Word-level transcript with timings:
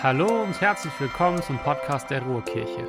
Hallo 0.00 0.44
und 0.44 0.60
herzlich 0.60 0.92
willkommen 1.00 1.42
zum 1.42 1.58
Podcast 1.58 2.08
der 2.08 2.22
Ruhrkirche. 2.22 2.88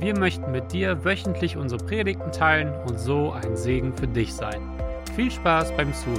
Wir 0.00 0.18
möchten 0.18 0.50
mit 0.50 0.72
dir 0.72 1.04
wöchentlich 1.04 1.56
unsere 1.56 1.84
Predigten 1.84 2.32
teilen 2.32 2.74
und 2.84 2.98
so 2.98 3.30
ein 3.30 3.56
Segen 3.56 3.94
für 3.94 4.08
dich 4.08 4.34
sein. 4.34 4.60
Viel 5.14 5.30
Spaß 5.30 5.70
beim 5.76 5.94
Zuhören. 5.94 6.18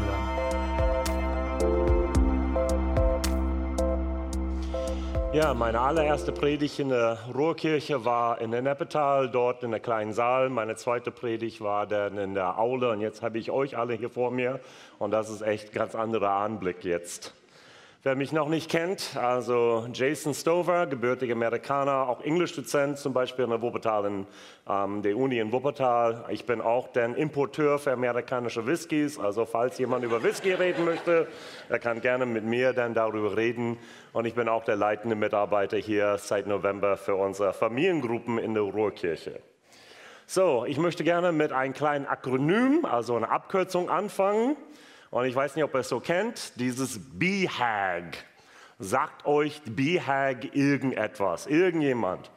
Ja, 5.33 5.53
meine 5.53 5.81
allererste 5.81 6.31
Predigt 6.31 6.79
in 6.79 6.87
der 6.87 7.17
Ruhrkirche 7.35 8.05
war 8.05 8.39
in 8.39 8.51
der 8.51 8.61
Neppetal, 8.61 9.29
dort 9.29 9.63
in 9.63 9.71
der 9.71 9.81
kleinen 9.81 10.13
Saal. 10.13 10.47
Meine 10.47 10.77
zweite 10.77 11.11
Predigt 11.11 11.59
war 11.59 11.85
dann 11.85 12.17
in 12.17 12.33
der 12.33 12.57
Aule 12.57 12.91
und 12.91 13.01
jetzt 13.01 13.21
habe 13.21 13.39
ich 13.39 13.51
euch 13.51 13.77
alle 13.77 13.93
hier 13.93 14.09
vor 14.09 14.31
mir 14.31 14.61
und 14.99 15.11
das 15.11 15.29
ist 15.29 15.41
echt 15.41 15.71
ein 15.71 15.73
ganz 15.73 15.95
anderer 15.95 16.31
Anblick 16.31 16.85
jetzt. 16.85 17.33
Wer 18.01 18.15
mich 18.15 18.31
noch 18.31 18.47
nicht 18.47 18.71
kennt, 18.71 19.17
also 19.17 19.85
Jason 19.91 20.33
Stover, 20.33 20.87
gebürtiger 20.87 21.33
Amerikaner, 21.33 22.07
auch 22.07 22.21
Englischdozent 22.21 22.97
zum 22.97 23.11
Beispiel 23.11 23.43
in 23.43 23.51
der 23.51 23.61
Wuppertal, 23.61 24.05
in 24.05 24.27
ähm, 24.69 25.01
der 25.01 25.17
Uni 25.17 25.37
in 25.37 25.51
Wuppertal. 25.51 26.23
Ich 26.29 26.45
bin 26.45 26.61
auch 26.61 26.87
der 26.93 27.13
Importeur 27.17 27.77
für 27.77 27.91
amerikanische 27.91 28.65
Whiskys, 28.65 29.19
also 29.19 29.45
falls 29.45 29.77
jemand 29.79 30.05
über 30.05 30.23
Whisky 30.23 30.53
reden 30.53 30.85
möchte, 30.85 31.27
er 31.67 31.79
kann 31.79 31.99
gerne 31.99 32.25
mit 32.25 32.45
mir 32.45 32.71
dann 32.71 32.93
darüber 32.93 33.35
reden. 33.35 33.77
Und 34.13 34.23
ich 34.23 34.33
bin 34.33 34.47
auch 34.47 34.63
der 34.63 34.77
leitende 34.77 35.17
Mitarbeiter 35.17 35.75
hier 35.75 36.17
seit 36.19 36.47
November 36.47 36.95
für 36.95 37.15
unsere 37.15 37.51
Familiengruppen 37.51 38.37
in 38.37 38.53
der 38.53 38.63
Ruhrkirche. 38.63 39.41
So, 40.25 40.63
ich 40.65 40.77
möchte 40.77 41.03
gerne 41.03 41.33
mit 41.33 41.51
einem 41.51 41.73
kleinen 41.73 42.05
Akronym, 42.05 42.85
also 42.85 43.17
einer 43.17 43.29
Abkürzung 43.29 43.89
anfangen. 43.89 44.55
Und 45.11 45.25
ich 45.25 45.35
weiß 45.35 45.55
nicht, 45.55 45.63
ob 45.63 45.73
ihr 45.73 45.79
es 45.79 45.89
so 45.89 45.99
kennt, 45.99 46.53
dieses 46.59 46.99
BHAG. 47.17 48.17
Sagt 48.77 49.25
euch 49.25 49.61
BHAG 49.65 50.55
irgendetwas? 50.55 51.47
Irgendjemand? 51.47 52.31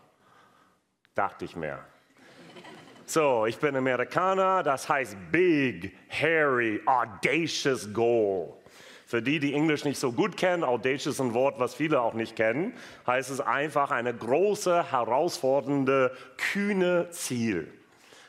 Dachte 1.14 1.44
ich 1.44 1.54
mir. 1.54 1.78
So, 3.04 3.44
ich 3.46 3.58
bin 3.58 3.76
Amerikaner, 3.76 4.62
das 4.62 4.88
heißt 4.88 5.16
Big, 5.30 5.94
Hairy, 6.08 6.80
Audacious 6.86 7.92
Goal. 7.92 8.54
Für 9.06 9.20
die, 9.20 9.38
die 9.38 9.52
Englisch 9.52 9.84
nicht 9.84 9.98
so 9.98 10.10
gut 10.10 10.38
kennen, 10.38 10.64
audacious 10.64 11.16
ist 11.16 11.20
ein 11.20 11.34
Wort, 11.34 11.60
was 11.60 11.74
viele 11.74 12.00
auch 12.00 12.14
nicht 12.14 12.34
kennen, 12.34 12.72
heißt 13.06 13.28
es 13.28 13.42
einfach 13.42 13.90
eine 13.90 14.14
große, 14.14 14.90
herausfordernde, 14.90 16.16
kühne 16.38 17.10
Ziel. 17.10 17.70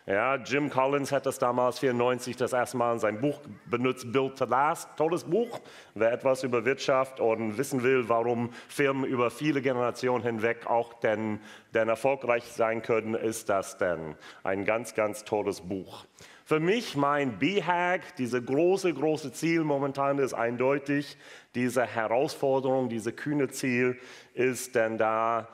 Ja, 0.05 0.35
Jim 0.35 0.69
Collins 0.69 1.13
hat 1.13 1.25
das 1.25 1.39
damals 1.39 1.79
94 1.79 2.35
das 2.35 2.51
erste 2.51 2.75
Mal 2.75 2.91
in 2.91 2.99
seinem 2.99 3.21
Buch 3.21 3.39
benutzt, 3.67 4.11
Build 4.11 4.37
to 4.37 4.43
Last. 4.43 4.89
Tolles 4.97 5.23
Buch. 5.23 5.61
Wer 5.95 6.11
etwas 6.11 6.43
über 6.43 6.65
Wirtschaft 6.65 7.21
und 7.21 7.57
wissen 7.57 7.83
will, 7.83 8.09
warum 8.09 8.49
Firmen 8.67 9.05
über 9.05 9.31
viele 9.31 9.61
Generationen 9.61 10.21
hinweg 10.21 10.67
auch 10.67 10.93
denn, 10.95 11.39
denn 11.73 11.87
erfolgreich 11.87 12.43
sein 12.43 12.81
können, 12.81 13.13
ist 13.13 13.47
das 13.47 13.77
denn 13.77 14.15
ein 14.43 14.65
ganz, 14.65 14.93
ganz 14.93 15.23
tolles 15.23 15.61
Buch. 15.61 16.03
Für 16.43 16.59
mich, 16.59 16.97
mein 16.97 17.39
BHAG, 17.39 18.01
diese 18.17 18.41
große, 18.41 18.93
große 18.93 19.31
Ziel 19.31 19.63
momentan 19.63 20.19
ist 20.19 20.33
eindeutig, 20.33 21.17
diese 21.55 21.85
Herausforderung, 21.85 22.89
diese 22.89 23.13
kühne 23.13 23.47
Ziel 23.47 23.97
ist 24.33 24.75
denn 24.75 24.97
da, 24.97 25.47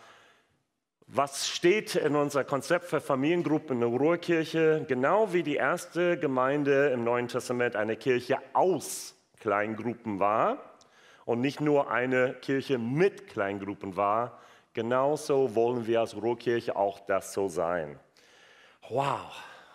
was 1.11 1.49
steht 1.49 1.95
in 1.95 2.15
unser 2.15 2.43
Konzept 2.43 2.85
für 2.85 3.01
Familiengruppen 3.01 3.81
in 3.81 3.91
der 3.91 3.99
Ruhrkirche? 3.99 4.85
Genau 4.87 5.33
wie 5.33 5.41
die 5.41 5.55
erste 5.55 6.19
Gemeinde 6.19 6.89
im 6.89 7.03
Neuen 7.03 7.27
Testament 7.27 7.75
eine 7.75 7.95
Kirche 7.95 8.37
aus 8.53 9.15
Kleingruppen 9.39 10.19
war 10.19 10.75
und 11.25 11.41
nicht 11.41 11.61
nur 11.61 11.89
eine 11.89 12.35
Kirche 12.35 12.77
mit 12.77 13.27
Kleingruppen 13.27 13.95
war, 13.95 14.39
genauso 14.73 15.55
wollen 15.55 15.87
wir 15.87 16.01
als 16.01 16.15
Ruhrkirche 16.15 16.75
auch 16.75 16.99
das 16.99 17.33
so 17.33 17.47
sein. 17.47 17.99
Wow, 18.89 19.31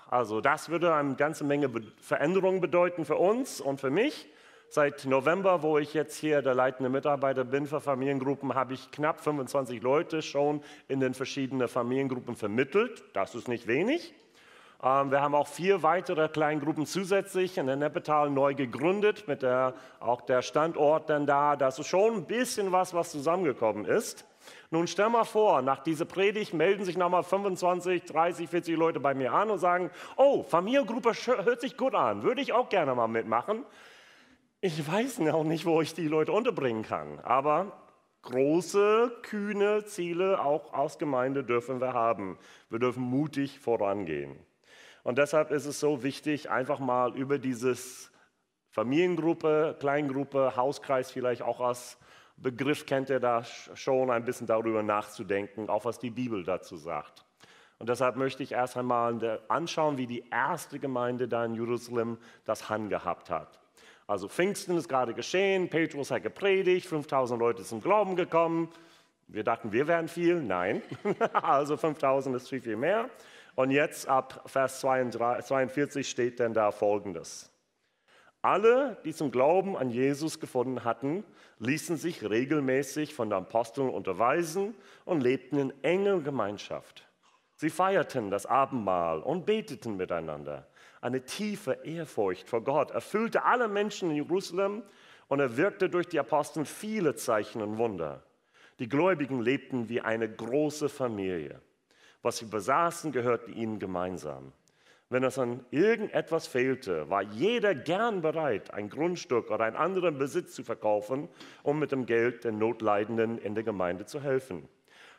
also 0.09 0.41
das 0.41 0.69
würde 0.69 0.95
eine 0.95 1.17
ganze 1.17 1.43
Menge 1.43 1.69
Veränderungen 2.01 2.61
bedeuten 2.61 3.05
für 3.05 3.17
uns 3.17 3.61
und 3.61 3.81
für 3.81 3.91
mich. 3.91 4.29
Seit 4.75 5.05
November, 5.05 5.63
wo 5.63 5.79
ich 5.79 5.95
jetzt 5.95 6.17
hier 6.17 6.43
der 6.43 6.57
leitende 6.57 6.91
Mitarbeiter 6.91 7.45
bin 7.45 7.69
für 7.69 7.81
Familiengruppen, 7.81 8.57
habe 8.57 8.75
ich 8.75 8.91
knapp 8.91 9.21
25 9.21 9.81
Leute 9.81 10.21
schon 10.21 10.65
in 10.89 10.99
den 10.99 11.15
verschiedenen 11.15 11.69
Familiengruppen 11.69 12.35
vermittelt. 12.35 13.05
Das 13.13 13.37
ist 13.37 13.47
nicht 13.47 13.69
wenig. 13.69 14.15
Ähm, 14.83 15.13
wir 15.13 15.21
haben 15.21 15.37
auch 15.37 15.47
vier 15.47 15.85
weitere 15.85 16.29
Kleingruppen 16.29 16.87
zusätzlich 16.87 17.57
in 17.57 17.69
der 17.69 17.77
Neppetal 17.77 18.31
neu 18.31 18.57
gegründet, 18.57 19.29
mit 19.29 19.43
der, 19.43 19.75
auch 20.01 20.23
der 20.23 20.43
Standort 20.43 21.09
dann 21.09 21.25
da. 21.25 21.55
Das 21.55 21.79
ist 21.79 21.87
schon 21.87 22.13
ein 22.13 22.25
bisschen 22.25 22.73
was, 22.73 22.95
was 22.95 23.13
zusammengekommen 23.13 23.85
ist. 23.85 24.27
Nun 24.73 24.89
stell 24.89 25.09
mal 25.09 25.23
vor, 25.23 25.63
nach 25.63 25.85
dieser 25.85 26.05
Predigt 26.05 26.53
melden 26.53 26.85
sich 26.85 26.97
nochmal 26.97 27.23
25, 27.23 28.07
30, 28.07 28.51
40 28.51 28.77
Leute 28.77 28.99
bei 28.99 29.15
mir 29.15 29.35
an 29.35 29.51
und 29.51 29.61
sagen, 29.61 29.93
oh, 30.17 30.43
Familiengruppe 30.43 31.13
hört 31.13 31.61
sich 31.61 31.77
gut 31.77 31.95
an, 31.95 32.25
würde 32.25 32.41
ich 32.41 32.53
auch 32.53 32.69
gerne 32.69 32.93
mal 32.97 33.07
mitmachen. 33.07 33.65
Ich 34.67 34.91
weiß 34.91 35.21
auch 35.31 35.45
nicht, 35.45 35.67
wo 35.67 35.83
ich 35.83 35.93
die 35.93 36.09
Leute 36.09 36.33
unterbringen 36.33 36.85
kann, 36.85 37.21
aber 37.21 37.71
große, 38.23 39.13
kühne 39.21 39.85
Ziele 39.85 40.43
auch 40.43 40.73
aus 40.73 40.99
Gemeinde 40.99 41.45
dürfen 41.45 41.83
wir 41.83 41.93
haben. 41.93 42.39
Wir 42.71 42.79
dürfen 42.79 43.03
mutig 43.03 43.59
vorangehen. 43.59 44.39
Und 45.03 45.19
deshalb 45.19 45.51
ist 45.51 45.67
es 45.67 45.81
so 45.81 46.03
wichtig, 46.03 46.49
einfach 46.49 46.79
mal 46.79 47.15
über 47.15 47.39
dieses 47.39 48.11
Familiengruppe, 48.71 49.77
Kleingruppe, 49.81 50.57
Hauskreis 50.57 51.11
vielleicht 51.11 51.43
auch 51.43 51.61
als 51.61 51.99
Begriff 52.39 52.87
kennt 52.87 53.11
ihr 53.11 53.21
da 53.21 53.45
schon 53.45 54.11
ein 54.11 54.25
bisschen 54.25 54.47
darüber 54.47 54.83
nachzudenken, 54.83 55.69
auch 55.69 55.85
was 55.85 55.99
die 55.99 56.09
Bibel 56.09 56.43
dazu 56.43 56.79
sagt. 56.79 57.27
Und 57.79 57.91
deshalb 57.91 58.17
möchte 58.17 58.43
ich 58.43 58.53
erst 58.53 58.79
einmal 58.79 59.43
anschauen, 59.49 59.99
wie 59.99 60.07
die 60.07 60.25
erste 60.31 60.79
Gemeinde 60.79 61.29
da 61.29 61.45
in 61.45 61.55
Jerusalem 61.55 62.17
das 62.47 62.71
handgehabt 62.71 63.29
hat. 63.29 63.61
Also 64.07 64.29
Pfingsten 64.29 64.77
ist 64.77 64.89
gerade 64.89 65.15
geschehen, 65.15 65.71
Petrus 65.71 66.11
hat 66.11 66.23
gepredigt, 66.23 66.87
5000 66.87 67.41
Leute 67.41 67.59
sind 67.63 67.69
zum 67.69 67.81
Glauben 67.81 68.17
gekommen. 68.17 68.69
Wir 69.29 69.45
dachten, 69.45 69.73
wir 69.73 69.87
wären 69.87 70.09
viel. 70.09 70.43
Nein, 70.43 70.83
also 71.33 71.77
5000 71.77 72.37
ist 72.37 72.49
viel, 72.49 72.61
viel 72.61 72.77
mehr. 72.77 73.09
Und 73.55 73.71
jetzt 73.71 74.09
ab 74.09 74.43
Vers 74.47 74.81
42 74.81 76.09
steht 76.09 76.41
dann 76.41 76.53
da 76.53 76.71
Folgendes. 76.71 77.51
Alle, 78.43 78.99
die 79.07 79.15
zum 79.15 79.31
Glauben 79.31 79.75
an 79.75 79.89
Jesus 79.89 80.39
gefunden 80.39 80.85
hatten, 80.85 81.25
ließen 81.61 81.97
sich 81.97 82.29
regelmäßig 82.29 83.15
von 83.15 83.31
den 83.31 83.39
Aposteln 83.39 83.89
unterweisen 83.89 84.75
und 85.07 85.23
lebten 85.23 85.57
in 85.57 85.73
enger 85.83 86.21
Gemeinschaft. 86.21 87.09
Sie 87.57 87.71
feierten 87.71 88.31
das 88.31 88.45
Abendmahl 88.45 89.21
und 89.21 89.47
beteten 89.47 89.97
miteinander. 89.97 90.67
Eine 91.05 91.27
tiefe 91.27 91.81
Ehrfurcht 91.85 92.49
vor 92.49 92.65
Gott 92.65 92.91
erfüllte 92.91 93.45
alle 93.45 93.69
Menschen 93.69 94.09
in 94.09 94.17
Jerusalem 94.17 94.83
und 95.29 95.39
er 95.39 95.59
wirkte 95.59 95.91
durch 95.91 96.09
die 96.09 96.19
Apostel 96.19 96.65
viele 96.65 97.15
Zeichen 97.15 97.61
und 97.61 97.77
Wunder. 97.77 98.23
Die 98.79 98.89
Gläubigen 98.89 99.43
lebten 99.43 99.91
wie 99.91 100.01
eine 100.01 100.27
große 100.27 100.89
Familie. 100.89 101.61
Was 102.23 102.39
sie 102.39 102.47
besaßen, 102.47 103.13
gehörte 103.13 103.51
ihnen 103.51 103.79
gemeinsam. 103.79 104.55
Wenn 105.11 105.25
es 105.25 105.39
an 105.39 105.67
irgendetwas 105.71 106.47
fehlte, 106.47 107.11
war 107.11 107.21
jeder 107.21 107.75
gern 107.75 108.23
bereit, 108.23 108.73
ein 108.73 108.89
Grundstück 108.89 109.51
oder 109.51 109.67
einen 109.67 109.77
anderen 109.77 110.17
Besitz 110.17 110.55
zu 110.55 110.65
verkaufen, 110.65 111.29
um 111.63 111.79
mit 111.79 111.93
dem 111.93 112.07
Geld 112.07 112.45
den 112.45 112.57
Notleidenden 112.57 113.37
in 113.37 113.55
der 113.55 113.63
Gemeinde 113.63 114.07
zu 114.07 114.23
helfen. 114.23 114.71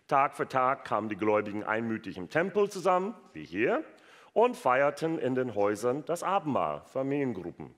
Tag 0.08 0.36
für 0.36 0.48
Tag 0.48 0.84
kamen 0.84 1.10
die 1.10 1.16
Gläubigen 1.16 1.64
einmütig 1.64 2.18
im 2.18 2.32
Tempel 2.32 2.72
zusammen, 2.72 3.14
wie 3.34 3.46
hier, 3.46 3.84
und 4.36 4.58
feierten 4.58 5.18
in 5.18 5.34
den 5.34 5.56
Häusern 5.56 6.04
das 6.06 6.22
Abendmahl, 6.22 6.82
Familiengruppen. 6.92 7.74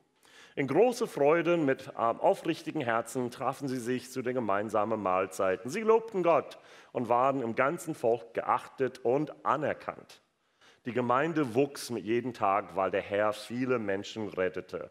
In 0.56 0.66
großer 0.66 1.06
Freude 1.06 1.56
mit 1.56 1.90
ähm, 1.90 2.20
aufrichtigen 2.20 2.82
Herzen 2.82 3.30
trafen 3.30 3.68
sie 3.68 3.78
sich 3.78 4.12
zu 4.12 4.24
den 4.24 4.34
gemeinsamen 4.34 5.00
Mahlzeiten. 5.00 5.70
Sie 5.70 5.82
lobten 5.82 6.24
Gott 6.24 6.58
und 6.94 7.10
waren 7.10 7.44
im 7.44 7.54
ganzen 7.54 7.94
Volk 7.94 8.34
geachtet 8.34 9.06
und 9.06 9.46
anerkannt. 9.46 10.24
Die 10.86 10.94
Gemeinde 10.94 11.54
wuchs 11.54 11.92
mit 11.92 12.04
jedem 12.04 12.34
Tag, 12.34 12.76
weil 12.76 12.90
der 12.90 13.04
Herr 13.04 13.34
viele 13.34 13.78
Menschen 13.78 14.28
rettete. 14.30 14.90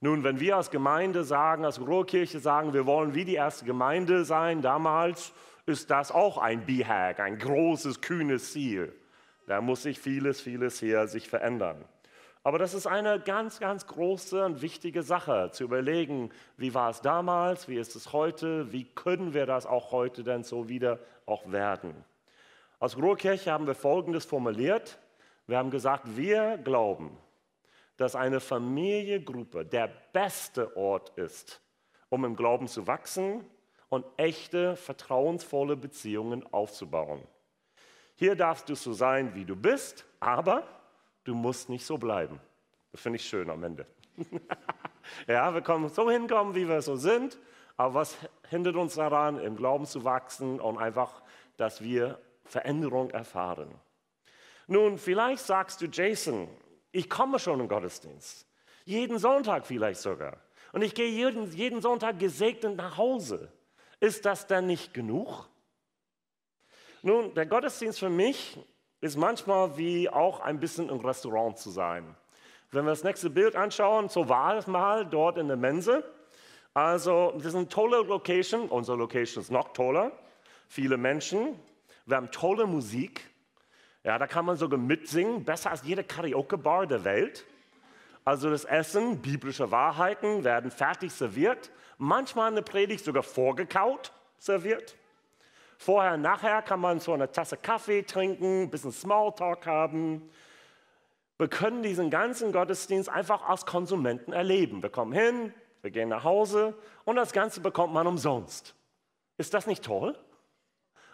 Nun, 0.00 0.24
wenn 0.24 0.40
wir 0.40 0.56
als 0.56 0.70
Gemeinde 0.70 1.22
sagen, 1.22 1.66
als 1.66 1.80
Ruhrkirche 1.86 2.40
sagen, 2.40 2.72
wir 2.72 2.86
wollen 2.86 3.14
wie 3.14 3.26
die 3.26 3.34
erste 3.34 3.66
Gemeinde 3.66 4.24
sein 4.24 4.62
damals, 4.62 5.34
ist 5.66 5.90
das 5.90 6.10
auch 6.10 6.38
ein 6.38 6.64
BHAG, 6.64 7.20
ein 7.20 7.38
großes, 7.38 8.00
kühnes 8.00 8.52
Ziel. 8.54 8.94
Da 9.52 9.60
muss 9.60 9.82
sich 9.82 10.00
vieles, 10.00 10.40
vieles 10.40 10.80
hier 10.80 11.06
sich 11.08 11.28
verändern. 11.28 11.84
Aber 12.42 12.58
das 12.58 12.72
ist 12.72 12.86
eine 12.86 13.20
ganz, 13.20 13.60
ganz 13.60 13.86
große 13.86 14.42
und 14.46 14.62
wichtige 14.62 15.02
Sache, 15.02 15.50
zu 15.52 15.64
überlegen, 15.64 16.30
wie 16.56 16.72
war 16.72 16.88
es 16.88 17.02
damals, 17.02 17.68
wie 17.68 17.76
ist 17.76 17.94
es 17.94 18.14
heute, 18.14 18.72
wie 18.72 18.84
können 18.84 19.34
wir 19.34 19.44
das 19.44 19.66
auch 19.66 19.92
heute 19.92 20.24
denn 20.24 20.42
so 20.42 20.70
wieder 20.70 21.00
auch 21.26 21.52
werden. 21.52 21.94
Als 22.80 22.96
Ruhrkirche 22.96 23.52
haben 23.52 23.66
wir 23.66 23.74
Folgendes 23.74 24.24
formuliert. 24.24 24.98
Wir 25.46 25.58
haben 25.58 25.70
gesagt, 25.70 26.16
wir 26.16 26.56
glauben, 26.56 27.14
dass 27.98 28.16
eine 28.16 28.40
Familiengruppe 28.40 29.66
der 29.66 29.90
beste 30.14 30.74
Ort 30.78 31.10
ist, 31.18 31.60
um 32.08 32.24
im 32.24 32.36
Glauben 32.36 32.68
zu 32.68 32.86
wachsen 32.86 33.44
und 33.90 34.06
echte, 34.16 34.76
vertrauensvolle 34.76 35.76
Beziehungen 35.76 36.42
aufzubauen. 36.54 37.20
Hier 38.22 38.36
darfst 38.36 38.68
du 38.68 38.76
so 38.76 38.92
sein, 38.92 39.34
wie 39.34 39.44
du 39.44 39.56
bist, 39.56 40.04
aber 40.20 40.62
du 41.24 41.34
musst 41.34 41.68
nicht 41.68 41.84
so 41.84 41.98
bleiben. 41.98 42.38
Das 42.92 43.00
finde 43.00 43.16
ich 43.16 43.24
schön 43.24 43.50
am 43.50 43.64
Ende. 43.64 43.84
ja, 45.26 45.52
wir 45.52 45.60
können 45.60 45.88
so 45.88 46.08
hinkommen, 46.08 46.54
wie 46.54 46.68
wir 46.68 46.82
so 46.82 46.94
sind, 46.94 47.36
aber 47.76 47.94
was 47.94 48.16
hindert 48.48 48.76
uns 48.76 48.94
daran, 48.94 49.40
im 49.40 49.56
Glauben 49.56 49.86
zu 49.86 50.04
wachsen 50.04 50.60
und 50.60 50.78
einfach, 50.78 51.20
dass 51.56 51.82
wir 51.82 52.20
Veränderung 52.44 53.10
erfahren? 53.10 53.74
Nun, 54.68 54.98
vielleicht 54.98 55.44
sagst 55.44 55.80
du, 55.80 55.86
Jason, 55.86 56.46
ich 56.92 57.10
komme 57.10 57.40
schon 57.40 57.58
im 57.58 57.66
Gottesdienst. 57.66 58.46
Jeden 58.84 59.18
Sonntag 59.18 59.66
vielleicht 59.66 60.00
sogar. 60.00 60.36
Und 60.70 60.82
ich 60.82 60.94
gehe 60.94 61.10
jeden, 61.10 61.50
jeden 61.50 61.82
Sonntag 61.82 62.20
gesegnet 62.20 62.76
nach 62.76 62.96
Hause. 62.96 63.50
Ist 63.98 64.26
das 64.26 64.46
denn 64.46 64.68
nicht 64.68 64.94
genug? 64.94 65.48
Nun, 67.04 67.34
der 67.34 67.46
Gottesdienst 67.46 67.98
für 67.98 68.10
mich 68.10 68.56
ist 69.00 69.16
manchmal 69.16 69.76
wie 69.76 70.08
auch 70.08 70.38
ein 70.38 70.60
bisschen 70.60 70.88
im 70.88 71.00
Restaurant 71.00 71.58
zu 71.58 71.70
sein. 71.70 72.14
Wenn 72.70 72.84
wir 72.84 72.90
das 72.90 73.02
nächste 73.02 73.28
Bild 73.28 73.56
anschauen, 73.56 74.08
so 74.08 74.28
war 74.28 74.56
es 74.56 74.68
mal 74.68 75.04
dort 75.04 75.36
in 75.36 75.48
der 75.48 75.56
Mense. 75.56 76.04
Also, 76.74 77.32
das 77.34 77.46
ist 77.46 77.56
eine 77.56 77.68
tolle 77.68 78.02
Location. 78.02 78.68
Unsere 78.68 78.96
Location 78.96 79.42
ist 79.42 79.50
noch 79.50 79.72
toller. 79.72 80.12
Viele 80.68 80.96
Menschen. 80.96 81.58
Wir 82.06 82.18
haben 82.18 82.30
tolle 82.30 82.66
Musik. 82.66 83.28
Ja, 84.04 84.16
da 84.18 84.28
kann 84.28 84.44
man 84.44 84.56
sogar 84.56 84.78
mitsingen, 84.78 85.44
besser 85.44 85.72
als 85.72 85.82
jede 85.82 86.04
Karaoke-Bar 86.04 86.86
der 86.86 87.02
Welt. 87.02 87.44
Also 88.24 88.48
das 88.48 88.64
Essen, 88.64 89.20
biblische 89.20 89.72
Wahrheiten 89.72 90.44
werden 90.44 90.70
fertig 90.70 91.12
serviert, 91.12 91.72
manchmal 91.98 92.52
eine 92.52 92.62
Predigt 92.62 93.04
sogar 93.04 93.24
vorgekaut 93.24 94.12
serviert. 94.38 94.96
Vorher, 95.84 96.16
nachher 96.16 96.62
kann 96.62 96.78
man 96.78 97.00
so 97.00 97.12
eine 97.12 97.32
Tasse 97.32 97.56
Kaffee 97.56 98.04
trinken, 98.04 98.62
ein 98.62 98.70
bisschen 98.70 98.92
Smalltalk 98.92 99.66
haben. 99.66 100.30
Wir 101.38 101.48
können 101.48 101.82
diesen 101.82 102.08
ganzen 102.08 102.52
Gottesdienst 102.52 103.08
einfach 103.08 103.48
als 103.48 103.66
Konsumenten 103.66 104.32
erleben. 104.32 104.80
Wir 104.80 104.90
kommen 104.90 105.12
hin, 105.12 105.52
wir 105.80 105.90
gehen 105.90 106.08
nach 106.08 106.22
Hause 106.22 106.78
und 107.04 107.16
das 107.16 107.32
Ganze 107.32 107.60
bekommt 107.60 107.92
man 107.92 108.06
umsonst. 108.06 108.76
Ist 109.38 109.54
das 109.54 109.66
nicht 109.66 109.82
toll? 109.82 110.16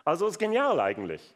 Also 0.04 0.26
ist 0.26 0.38
genial 0.38 0.80
eigentlich. 0.80 1.34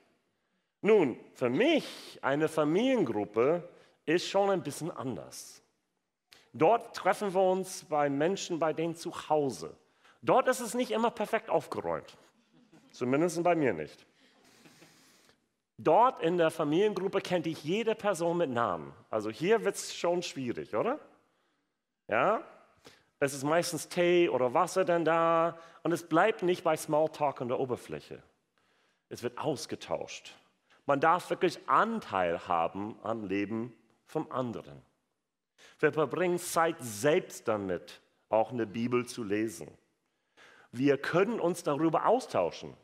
Nun, 0.83 1.19
für 1.33 1.49
mich 1.49 2.19
eine 2.21 2.49
Familiengruppe 2.49 3.67
ist 4.05 4.29
schon 4.29 4.51
ein 4.51 4.63
bisschen 4.63 4.91
anders. 4.91 5.63
Dort 6.53 6.95
treffen 6.95 7.33
wir 7.33 7.41
uns 7.41 7.85
bei 7.85 8.11
Menschen, 8.11 8.59
bei 8.59 8.75
denen 8.75 8.95
zu 8.95 9.31
Hause. 9.31 9.75
Dort 10.21 10.49
ist 10.49 10.61
es 10.61 10.75
nicht 10.75 10.91
immer 10.91 11.11
perfekt 11.11 11.49
aufgeräumt. 11.49 12.19
Zumindest 12.93 13.43
bei 13.43 13.55
mir 13.55 13.73
nicht. 13.73 14.07
Dort 15.79 16.23
in 16.23 16.39
der 16.39 16.51
Familiengruppe 16.51 17.21
kennt 17.21 17.47
ich 17.47 17.65
jede 17.65 17.95
Person 17.95 18.37
mit 18.37 18.51
Namen. 18.51 18.93
Also 19.11 19.31
hier 19.31 19.65
wird 19.65 19.75
es 19.75 19.95
schon 19.95 20.23
schwierig, 20.23 20.75
oder? 20.77 21.01
Ja? 22.07 22.43
Es 23.19 23.35
ist 23.35 23.43
meistens 23.43 23.89
Tee 23.89 24.29
oder 24.29 24.55
Wasser 24.55 24.85
dann 24.85 25.05
da 25.05 25.59
und 25.83 25.93
es 25.93 26.07
bleibt 26.07 26.43
nicht 26.43 26.63
bei 26.63 26.77
Smalltalk 26.77 27.41
an 27.41 27.49
der 27.49 27.59
Oberfläche. 27.59 28.23
Es 29.09 29.23
wird 29.23 29.39
ausgetauscht. 29.39 30.37
Man 30.87 31.01
darf 31.01 31.31
wirklich 31.31 31.59
Anteil 31.69 32.47
haben 32.47 32.97
am 33.03 33.25
Leben 33.25 33.73
vom 34.07 34.31
anderen. 34.31 34.83
Wir 35.79 35.93
verbringen 35.93 36.39
Zeit 36.39 36.77
selbst 36.81 37.49
damit, 37.49 38.01
auch 38.29 38.53
eine 38.53 38.67
Bibel 38.67 39.07
zu 39.07 39.25
lesen. 39.25 39.69
Wir 40.73 40.97
können 40.97 41.39
uns 41.39 41.63
darüber 41.63 42.07
austauschen. 42.07 42.75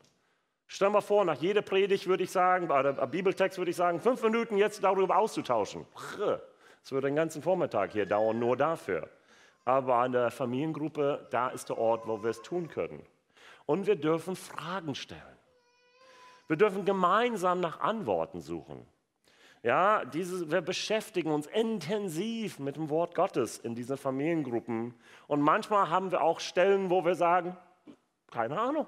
Stell 0.67 0.91
mal 0.91 1.01
vor, 1.01 1.25
nach 1.25 1.41
jeder 1.41 1.63
Predigt 1.63 2.05
würde 2.05 2.23
ich 2.23 2.29
sagen, 2.29 2.67
bei 2.67 2.83
der 2.83 2.93
Bibeltext 3.07 3.57
würde 3.57 3.71
ich 3.71 3.77
sagen, 3.77 3.99
fünf 3.99 4.21
Minuten 4.21 4.57
jetzt 4.57 4.83
darüber 4.83 5.17
auszutauschen. 5.17 5.87
Es 6.83 6.91
würde 6.91 7.07
den 7.07 7.15
ganzen 7.15 7.41
Vormittag 7.41 7.91
hier 7.91 8.05
dauern, 8.05 8.37
nur 8.37 8.55
dafür. 8.55 9.09
Aber 9.65 9.95
an 9.95 10.11
der 10.11 10.29
Familiengruppe, 10.29 11.27
da 11.31 11.49
ist 11.49 11.69
der 11.69 11.79
Ort, 11.79 12.07
wo 12.07 12.21
wir 12.21 12.29
es 12.29 12.41
tun 12.43 12.67
können. 12.67 13.03
Und 13.65 13.87
wir 13.87 13.95
dürfen 13.95 14.35
Fragen 14.35 14.93
stellen. 14.93 15.21
Wir 16.47 16.57
dürfen 16.57 16.85
gemeinsam 16.85 17.59
nach 17.59 17.79
Antworten 17.79 18.39
suchen. 18.39 18.85
Ja, 19.61 20.05
diese, 20.05 20.49
wir 20.51 20.61
beschäftigen 20.61 21.31
uns 21.31 21.47
intensiv 21.47 22.59
mit 22.59 22.75
dem 22.75 22.89
Wort 22.89 23.13
Gottes 23.13 23.57
in 23.57 23.75
diesen 23.75 23.97
Familiengruppen. 23.97 24.93
Und 25.27 25.41
manchmal 25.41 25.89
haben 25.89 26.11
wir 26.11 26.21
auch 26.21 26.39
Stellen, 26.39 26.89
wo 26.89 27.03
wir 27.03 27.15
sagen, 27.15 27.57
keine 28.31 28.59
Ahnung. 28.59 28.87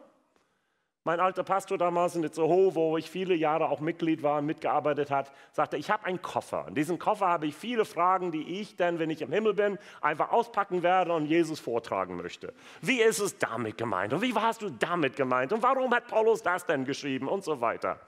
Mein 1.03 1.19
alter 1.19 1.41
Pastor 1.41 1.79
damals 1.79 2.15
in 2.15 2.23
Itzehoe, 2.23 2.75
wo 2.75 2.95
ich 2.95 3.09
viele 3.09 3.33
Jahre 3.33 3.69
auch 3.69 3.79
Mitglied 3.79 4.21
war 4.21 4.37
und 4.37 4.45
mitgearbeitet 4.45 5.09
hat, 5.09 5.31
sagte, 5.51 5.75
ich 5.75 5.89
habe 5.89 6.05
einen 6.05 6.21
Koffer. 6.21 6.65
In 6.67 6.75
diesem 6.75 6.99
Koffer 6.99 7.27
habe 7.27 7.47
ich 7.47 7.55
viele 7.55 7.85
Fragen, 7.85 8.31
die 8.31 8.59
ich 8.59 8.75
dann, 8.75 8.99
wenn 8.99 9.09
ich 9.09 9.23
im 9.23 9.31
Himmel 9.31 9.55
bin, 9.55 9.79
einfach 9.99 10.31
auspacken 10.31 10.83
werde 10.83 11.13
und 11.13 11.25
Jesus 11.25 11.59
vortragen 11.59 12.17
möchte. 12.17 12.53
Wie 12.81 13.01
ist 13.01 13.17
es 13.17 13.39
damit 13.39 13.79
gemeint? 13.79 14.13
Und 14.13 14.21
wie 14.21 14.35
warst 14.35 14.61
du 14.61 14.69
damit 14.69 15.15
gemeint? 15.15 15.51
Und 15.53 15.63
warum 15.63 15.91
hat 15.91 16.05
Paulus 16.07 16.43
das 16.43 16.67
denn 16.67 16.85
geschrieben? 16.85 17.27
Und 17.27 17.43
so 17.43 17.59
weiter. 17.61 17.99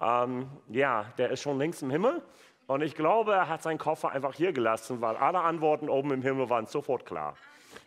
Ähm, 0.00 0.48
ja, 0.68 1.06
der 1.18 1.30
ist 1.30 1.42
schon 1.42 1.58
längst 1.58 1.82
im 1.82 1.90
Himmel. 1.90 2.22
Und 2.68 2.82
ich 2.82 2.94
glaube, 2.94 3.32
er 3.32 3.48
hat 3.48 3.64
seinen 3.64 3.78
Koffer 3.78 4.12
einfach 4.12 4.34
hier 4.34 4.52
gelassen, 4.52 5.00
weil 5.00 5.16
alle 5.16 5.40
Antworten 5.40 5.88
oben 5.88 6.12
im 6.12 6.22
Himmel 6.22 6.48
waren 6.50 6.66
sofort 6.66 7.04
klar. 7.04 7.34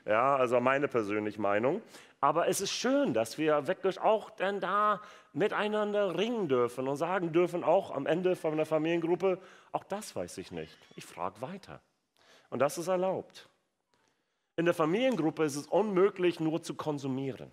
Ja, 0.05 0.35
also 0.35 0.59
meine 0.59 0.87
persönliche 0.87 1.41
Meinung. 1.41 1.81
Aber 2.19 2.47
es 2.47 2.61
ist 2.61 2.71
schön, 2.71 3.13
dass 3.13 3.39
wir 3.39 3.65
wirklich 3.67 3.99
auch 3.99 4.29
dann 4.29 4.59
da 4.59 5.01
miteinander 5.33 6.17
ringen 6.17 6.47
dürfen 6.47 6.87
und 6.87 6.95
sagen 6.95 7.33
dürfen, 7.33 7.63
auch 7.63 7.91
am 7.91 8.05
Ende 8.05 8.35
von 8.35 8.53
einer 8.53 8.65
Familiengruppe, 8.65 9.39
auch 9.71 9.83
das 9.83 10.15
weiß 10.15 10.37
ich 10.37 10.51
nicht. 10.51 10.77
Ich 10.95 11.05
frage 11.05 11.41
weiter. 11.41 11.81
Und 12.51 12.59
das 12.59 12.77
ist 12.77 12.87
erlaubt. 12.87 13.49
In 14.55 14.65
der 14.65 14.73
Familiengruppe 14.75 15.43
ist 15.43 15.55
es 15.55 15.65
unmöglich, 15.65 16.39
nur 16.39 16.61
zu 16.61 16.75
konsumieren. 16.75 17.51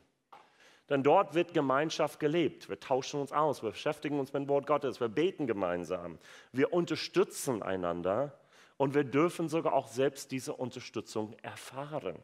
Denn 0.90 1.02
dort 1.02 1.34
wird 1.34 1.54
Gemeinschaft 1.54 2.18
gelebt. 2.18 2.68
Wir 2.68 2.80
tauschen 2.80 3.20
uns 3.20 3.32
aus, 3.32 3.62
wir 3.62 3.70
beschäftigen 3.70 4.18
uns 4.18 4.32
mit 4.32 4.42
dem 4.42 4.48
Wort 4.48 4.66
Gottes, 4.66 5.00
wir 5.00 5.08
beten 5.08 5.46
gemeinsam, 5.46 6.18
wir 6.52 6.72
unterstützen 6.72 7.62
einander 7.62 8.38
und 8.78 8.94
wir 8.94 9.04
dürfen 9.04 9.50
sogar 9.50 9.74
auch 9.74 9.88
selbst 9.88 10.30
diese 10.30 10.54
Unterstützung 10.54 11.34
erfahren. 11.42 12.16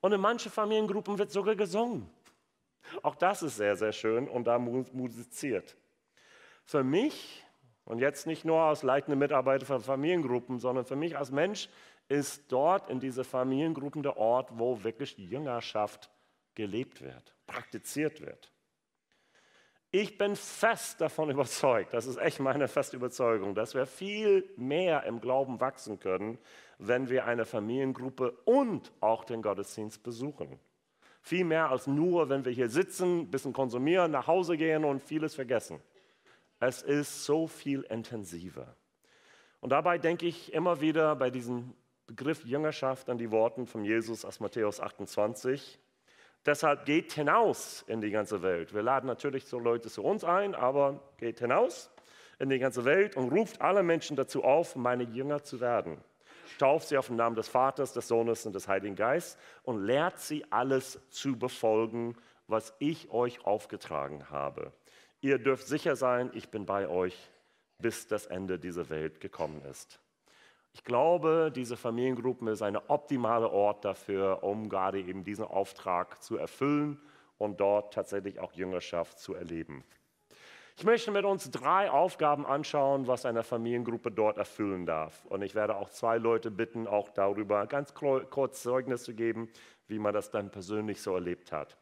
Und 0.00 0.12
in 0.12 0.20
manchen 0.20 0.50
Familiengruppen 0.50 1.18
wird 1.18 1.30
sogar 1.30 1.56
gesungen. 1.56 2.08
Auch 3.02 3.16
das 3.16 3.42
ist 3.42 3.56
sehr, 3.56 3.76
sehr 3.76 3.92
schön 3.92 4.28
und 4.28 4.46
da 4.46 4.58
musiziert. 4.58 5.76
Für 6.64 6.82
mich, 6.82 7.44
und 7.84 7.98
jetzt 7.98 8.26
nicht 8.26 8.44
nur 8.44 8.60
als 8.60 8.82
leitende 8.82 9.16
Mitarbeiter 9.16 9.66
von 9.66 9.82
Familiengruppen, 9.82 10.58
sondern 10.58 10.86
für 10.86 10.96
mich 10.96 11.18
als 11.18 11.30
Mensch, 11.30 11.68
ist 12.08 12.50
dort 12.50 12.88
in 12.88 13.00
diese 13.00 13.24
Familiengruppen 13.24 14.02
der 14.02 14.16
Ort, 14.16 14.50
wo 14.58 14.82
wirklich 14.82 15.18
Jüngerschaft 15.18 16.10
gelebt 16.54 17.02
wird, 17.02 17.34
praktiziert 17.46 18.20
wird. 18.20 18.52
Ich 19.92 20.18
bin 20.18 20.36
fest 20.36 21.00
davon 21.00 21.30
überzeugt, 21.30 21.92
das 21.94 22.06
ist 22.06 22.18
echt 22.18 22.40
meine 22.40 22.68
feste 22.68 22.96
Überzeugung, 22.96 23.54
dass 23.54 23.74
wir 23.74 23.86
viel 23.86 24.48
mehr 24.56 25.04
im 25.04 25.20
Glauben 25.20 25.60
wachsen 25.60 25.98
können, 25.98 26.38
wenn 26.78 27.10
wir 27.10 27.24
eine 27.26 27.44
Familiengruppe 27.44 28.32
und 28.44 28.92
auch 29.00 29.24
den 29.24 29.42
Gottesdienst 29.42 30.02
besuchen. 30.02 30.58
Viel 31.22 31.44
mehr 31.44 31.70
als 31.70 31.86
nur, 31.86 32.28
wenn 32.28 32.44
wir 32.44 32.52
hier 32.52 32.70
sitzen, 32.70 33.20
ein 33.20 33.30
bisschen 33.30 33.52
konsumieren, 33.52 34.10
nach 34.10 34.26
Hause 34.26 34.56
gehen 34.56 34.84
und 34.84 35.02
vieles 35.02 35.34
vergessen. 35.34 35.80
Es 36.60 36.82
ist 36.82 37.24
so 37.24 37.46
viel 37.46 37.82
intensiver. 37.82 38.76
Und 39.60 39.70
dabei 39.70 39.98
denke 39.98 40.26
ich 40.26 40.52
immer 40.54 40.80
wieder 40.80 41.16
bei 41.16 41.30
diesem 41.30 41.74
Begriff 42.06 42.44
Jüngerschaft 42.44 43.10
an 43.10 43.18
die 43.18 43.30
Worten 43.30 43.66
von 43.66 43.84
Jesus 43.84 44.24
aus 44.24 44.40
Matthäus 44.40 44.80
28. 44.80 45.78
Deshalb 46.46 46.86
geht 46.86 47.12
hinaus 47.12 47.84
in 47.86 48.00
die 48.00 48.10
ganze 48.10 48.42
Welt. 48.42 48.72
Wir 48.72 48.82
laden 48.82 49.06
natürlich 49.06 49.44
so 49.44 49.58
Leute 49.58 49.90
zu 49.90 50.02
uns 50.02 50.24
ein, 50.24 50.54
aber 50.54 51.00
geht 51.18 51.40
hinaus 51.40 51.90
in 52.38 52.48
die 52.48 52.58
ganze 52.58 52.84
Welt 52.86 53.16
und 53.16 53.30
ruft 53.30 53.60
alle 53.60 53.82
Menschen 53.82 54.16
dazu 54.16 54.42
auf, 54.42 54.74
meine 54.74 55.04
Jünger 55.04 55.42
zu 55.44 55.60
werden. 55.60 55.98
Tauft 56.58 56.88
sie 56.88 56.96
auf 56.96 57.08
den 57.08 57.16
Namen 57.16 57.36
des 57.36 57.48
Vaters, 57.48 57.92
des 57.92 58.08
Sohnes 58.08 58.46
und 58.46 58.54
des 58.54 58.68
Heiligen 58.68 58.96
Geistes 58.96 59.38
und 59.62 59.84
lehrt 59.84 60.18
sie 60.18 60.44
alles 60.50 60.98
zu 61.10 61.38
befolgen, 61.38 62.16
was 62.46 62.74
ich 62.78 63.10
euch 63.10 63.44
aufgetragen 63.44 64.30
habe. 64.30 64.72
Ihr 65.20 65.38
dürft 65.38 65.66
sicher 65.66 65.96
sein, 65.96 66.30
ich 66.32 66.48
bin 66.48 66.64
bei 66.64 66.88
euch, 66.88 67.16
bis 67.78 68.06
das 68.06 68.26
Ende 68.26 68.58
dieser 68.58 68.88
Welt 68.88 69.20
gekommen 69.20 69.62
ist. 69.70 70.00
Ich 70.72 70.84
glaube, 70.84 71.50
diese 71.54 71.76
Familiengruppen 71.76 72.48
ist 72.48 72.62
ein 72.62 72.76
optimaler 72.76 73.52
Ort 73.52 73.84
dafür, 73.84 74.42
um 74.42 74.68
gerade 74.68 75.00
eben 75.00 75.24
diesen 75.24 75.44
Auftrag 75.44 76.22
zu 76.22 76.36
erfüllen 76.36 77.00
und 77.38 77.60
dort 77.60 77.92
tatsächlich 77.92 78.38
auch 78.38 78.52
Jüngerschaft 78.52 79.18
zu 79.18 79.34
erleben. 79.34 79.82
Ich 80.76 80.84
möchte 80.84 81.10
mit 81.10 81.26
uns 81.26 81.50
drei 81.50 81.90
Aufgaben 81.90 82.46
anschauen, 82.46 83.06
was 83.06 83.26
eine 83.26 83.42
Familiengruppe 83.42 84.10
dort 84.10 84.38
erfüllen 84.38 84.86
darf. 84.86 85.26
Und 85.26 85.42
ich 85.42 85.54
werde 85.54 85.76
auch 85.76 85.90
zwei 85.90 86.16
Leute 86.16 86.50
bitten, 86.50 86.86
auch 86.86 87.10
darüber 87.10 87.66
ganz 87.66 87.92
kurz 87.92 88.62
Zeugnis 88.62 89.02
zu 89.02 89.14
geben, 89.14 89.50
wie 89.88 89.98
man 89.98 90.14
das 90.14 90.30
dann 90.30 90.50
persönlich 90.50 91.02
so 91.02 91.14
erlebt 91.14 91.52
hat. 91.52 91.76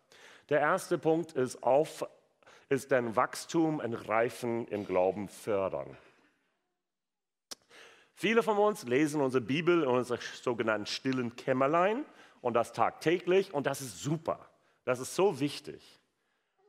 Der 0.49 0.61
erste 0.61 0.99
Punkt 0.99 1.33
ist, 1.33 1.63
auf, 1.63 2.09
ist 2.69 2.91
dein 2.91 3.15
Wachstum 3.15 3.79
und 3.79 3.95
Reifen 3.95 4.67
im 4.67 4.85
Glauben 4.85 5.29
fördern. 5.29 5.97
Viele 8.21 8.43
von 8.43 8.59
uns 8.59 8.83
lesen 8.83 9.21
unsere 9.21 9.45
Bibel 9.45 9.85
in 9.85 9.89
unserer 9.89 10.19
sogenannten 10.43 10.87
stillen 10.87 11.37
Kämmerlein 11.37 12.05
und 12.41 12.55
das 12.55 12.73
tagtäglich 12.73 13.55
und 13.55 13.65
das 13.69 13.81
ist 13.81 14.03
super. 14.03 14.41
Das 14.85 14.99
ist 14.99 15.15
so 15.15 15.39
wichtig. 15.39 16.01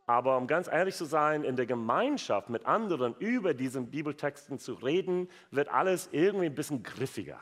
Aber 0.06 0.38
um 0.38 0.46
ganz 0.46 0.68
ehrlich 0.68 0.96
zu 0.96 1.06
sein, 1.06 1.44
in 1.44 1.56
der 1.56 1.66
Gemeinschaft 1.66 2.52
mit 2.52 2.68
anderen 2.68 3.16
über 3.18 3.56
diesen 3.56 3.90
Bibeltexten 3.90 4.60
zu 4.60 4.74
reden, 4.76 5.28
wird 5.50 5.70
alles 5.70 6.10
irgendwie 6.12 6.46
ein 6.46 6.54
bisschen 6.54 6.84
griffiger. 6.84 7.40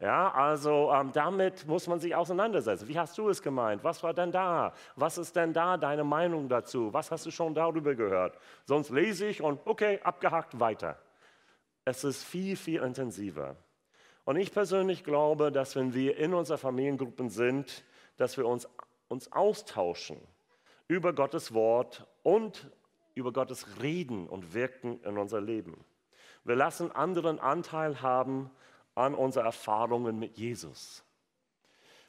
Ja, 0.00 0.32
also 0.32 0.92
ähm, 0.92 1.12
damit 1.12 1.64
muss 1.68 1.86
man 1.86 2.00
sich 2.00 2.16
auseinandersetzen. 2.16 2.88
Wie 2.88 2.98
hast 2.98 3.16
du 3.18 3.28
es 3.28 3.40
gemeint? 3.40 3.84
Was 3.84 4.02
war 4.02 4.14
denn 4.14 4.32
da? 4.32 4.74
Was 4.96 5.16
ist 5.16 5.36
denn 5.36 5.52
da 5.52 5.76
deine 5.76 6.02
Meinung 6.02 6.48
dazu? 6.48 6.92
Was 6.92 7.12
hast 7.12 7.24
du 7.24 7.30
schon 7.30 7.54
darüber 7.54 7.94
gehört? 7.94 8.36
Sonst 8.64 8.90
lese 8.90 9.26
ich 9.26 9.40
und 9.40 9.60
okay, 9.64 10.00
abgehakt 10.02 10.58
weiter. 10.58 10.98
Es 11.88 12.04
ist 12.04 12.22
viel, 12.22 12.54
viel 12.54 12.82
intensiver. 12.82 13.56
Und 14.26 14.36
ich 14.36 14.52
persönlich 14.52 15.04
glaube, 15.04 15.50
dass 15.50 15.74
wenn 15.74 15.94
wir 15.94 16.18
in 16.18 16.34
unseren 16.34 16.58
Familiengruppen 16.58 17.30
sind, 17.30 17.82
dass 18.18 18.36
wir 18.36 18.46
uns, 18.46 18.68
uns 19.08 19.32
austauschen 19.32 20.20
über 20.86 21.14
Gottes 21.14 21.54
Wort 21.54 22.06
und 22.22 22.70
über 23.14 23.32
Gottes 23.32 23.80
Reden 23.80 24.28
und 24.28 24.52
Wirken 24.52 25.02
in 25.02 25.16
unser 25.16 25.40
Leben. 25.40 25.82
Wir 26.44 26.56
lassen 26.56 26.92
anderen 26.92 27.38
Anteil 27.38 28.02
haben 28.02 28.50
an 28.94 29.14
unseren 29.14 29.46
Erfahrungen 29.46 30.18
mit 30.18 30.36
Jesus. 30.36 31.02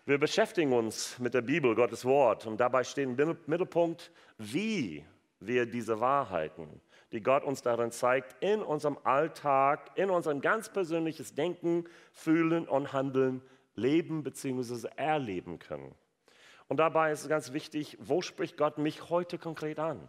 Wir 0.06 0.18
beschäftigen 0.18 0.74
uns 0.74 1.18
mit 1.20 1.34
der 1.34 1.42
Bibel, 1.42 1.74
Gottes 1.74 2.04
Wort, 2.04 2.46
und 2.46 2.58
dabei 2.58 2.84
steht 2.84 3.08
im 3.08 3.38
Mittelpunkt, 3.46 4.12
wie 4.38 5.06
wir 5.40 5.66
diese 5.66 6.02
Wahrheiten 6.02 6.82
die 7.12 7.22
Gott 7.22 7.44
uns 7.44 7.62
darin 7.62 7.92
zeigt, 7.92 8.36
in 8.44 8.62
unserem 8.62 8.98
Alltag, 9.04 9.92
in 9.96 10.10
unserem 10.10 10.42
ganz 10.42 10.70
persönliches 10.70 11.34
Denken, 11.34 11.86
Fühlen 12.12 12.68
und 12.68 12.94
Handeln 12.94 13.42
leben 13.76 14.24
bzw. 14.24 14.90
erleben 14.96 15.60
können. 15.60 15.96
Und 16.68 16.78
dabei 16.78 17.12
ist 17.12 17.24
es 17.24 17.30
ganz 17.30 17.52
wichtig, 17.52 17.98
wo 18.00 18.22
spricht 18.22 18.58
Gott 18.58 18.78
mich 18.78 19.10
heute 19.10 19.40
konkret 19.40 19.80
an? 19.80 20.08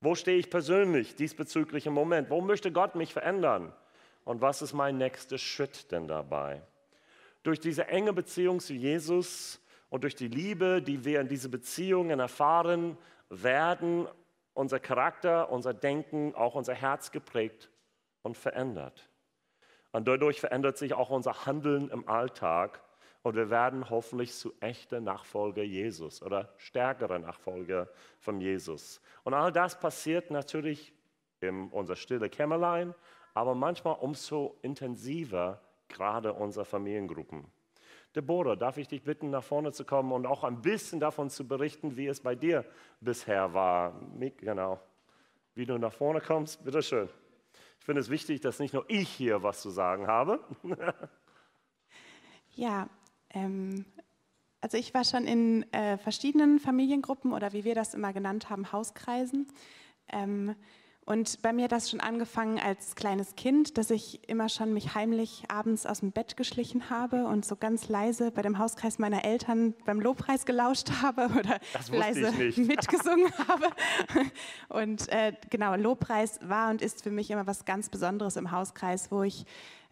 Wo 0.00 0.14
stehe 0.14 0.38
ich 0.38 0.50
persönlich 0.50 1.16
diesbezüglich 1.16 1.86
im 1.86 1.92
Moment? 1.92 2.30
Wo 2.30 2.40
möchte 2.40 2.72
Gott 2.72 2.94
mich 2.94 3.12
verändern? 3.12 3.72
Und 4.24 4.40
was 4.40 4.62
ist 4.62 4.72
mein 4.72 4.98
nächster 4.98 5.38
Schritt 5.38 5.92
denn 5.92 6.08
dabei? 6.08 6.62
Durch 7.42 7.60
diese 7.60 7.88
enge 7.88 8.12
Beziehung 8.12 8.60
zu 8.60 8.72
Jesus 8.72 9.60
und 9.90 10.02
durch 10.02 10.14
die 10.14 10.28
Liebe, 10.28 10.82
die 10.82 11.04
wir 11.04 11.20
in 11.20 11.28
diese 11.28 11.48
Beziehungen 11.48 12.20
erfahren, 12.20 12.98
werden 13.28 14.08
unser 14.56 14.80
Charakter, 14.80 15.50
unser 15.50 15.74
Denken, 15.74 16.34
auch 16.34 16.54
unser 16.54 16.74
Herz 16.74 17.12
geprägt 17.12 17.70
und 18.22 18.36
verändert. 18.38 19.10
Und 19.92 20.08
dadurch 20.08 20.40
verändert 20.40 20.78
sich 20.78 20.94
auch 20.94 21.10
unser 21.10 21.46
Handeln 21.46 21.90
im 21.90 22.08
Alltag 22.08 22.82
und 23.22 23.34
wir 23.34 23.50
werden 23.50 23.90
hoffentlich 23.90 24.32
zu 24.32 24.54
echten 24.60 25.04
Nachfolger 25.04 25.62
Jesus 25.62 26.22
oder 26.22 26.54
stärkere 26.56 27.18
Nachfolger 27.18 27.88
von 28.18 28.40
Jesus. 28.40 29.00
Und 29.24 29.34
all 29.34 29.52
das 29.52 29.78
passiert 29.78 30.30
natürlich 30.30 30.94
in 31.40 31.68
unser 31.68 31.96
stille 31.96 32.30
Kämmerlein, 32.30 32.94
aber 33.34 33.54
manchmal 33.54 33.96
umso 34.00 34.58
intensiver 34.62 35.60
gerade 35.88 36.32
unsere 36.32 36.64
Familiengruppen. 36.64 37.44
Deborah, 38.16 38.56
darf 38.56 38.78
ich 38.78 38.88
dich 38.88 39.02
bitten, 39.02 39.30
nach 39.30 39.44
vorne 39.44 39.72
zu 39.72 39.84
kommen 39.84 40.10
und 40.10 40.26
auch 40.26 40.42
ein 40.42 40.62
bisschen 40.62 40.98
davon 40.98 41.28
zu 41.28 41.46
berichten, 41.46 41.96
wie 41.96 42.06
es 42.06 42.20
bei 42.20 42.34
dir 42.34 42.64
bisher 43.00 43.52
war? 43.52 44.00
Genau. 44.38 44.80
Wie 45.54 45.66
du 45.66 45.78
nach 45.78 45.92
vorne 45.92 46.20
kommst, 46.20 46.64
bitteschön. 46.64 47.08
Ich 47.78 47.84
finde 47.84 48.00
es 48.00 48.10
wichtig, 48.10 48.40
dass 48.40 48.58
nicht 48.58 48.74
nur 48.74 48.84
ich 48.88 49.08
hier 49.08 49.42
was 49.42 49.60
zu 49.60 49.70
sagen 49.70 50.06
habe. 50.06 50.40
ja, 52.54 52.88
ähm, 53.30 53.84
also 54.60 54.78
ich 54.78 54.94
war 54.94 55.04
schon 55.04 55.26
in 55.26 55.70
äh, 55.72 55.98
verschiedenen 55.98 56.58
Familiengruppen 56.58 57.32
oder 57.32 57.52
wie 57.52 57.64
wir 57.64 57.74
das 57.74 57.94
immer 57.94 58.12
genannt 58.12 58.50
haben, 58.50 58.72
Hauskreisen. 58.72 59.46
Ähm, 60.08 60.56
und 61.06 61.40
bei 61.40 61.52
mir 61.52 61.64
hat 61.64 61.72
das 61.72 61.88
schon 61.88 62.00
angefangen 62.00 62.58
als 62.58 62.96
kleines 62.96 63.36
Kind, 63.36 63.78
dass 63.78 63.90
ich 63.90 64.28
immer 64.28 64.48
schon 64.48 64.72
mich 64.72 64.96
heimlich 64.96 65.44
abends 65.46 65.86
aus 65.86 66.00
dem 66.00 66.10
Bett 66.10 66.36
geschlichen 66.36 66.90
habe 66.90 67.26
und 67.26 67.46
so 67.46 67.54
ganz 67.54 67.88
leise 67.88 68.32
bei 68.32 68.42
dem 68.42 68.58
Hauskreis 68.58 68.98
meiner 68.98 69.24
Eltern 69.24 69.74
beim 69.84 70.00
Lobpreis 70.00 70.46
gelauscht 70.46 70.90
habe 71.02 71.28
oder 71.38 71.60
leise 71.92 72.32
mitgesungen 72.60 73.32
habe. 73.46 73.66
Und 74.68 75.08
äh, 75.10 75.32
genau, 75.48 75.76
Lobpreis 75.76 76.40
war 76.42 76.70
und 76.70 76.82
ist 76.82 77.04
für 77.04 77.12
mich 77.12 77.30
immer 77.30 77.46
was 77.46 77.64
ganz 77.64 77.88
Besonderes 77.88 78.34
im 78.34 78.50
Hauskreis, 78.50 79.12
wo 79.12 79.22
ich 79.22 79.46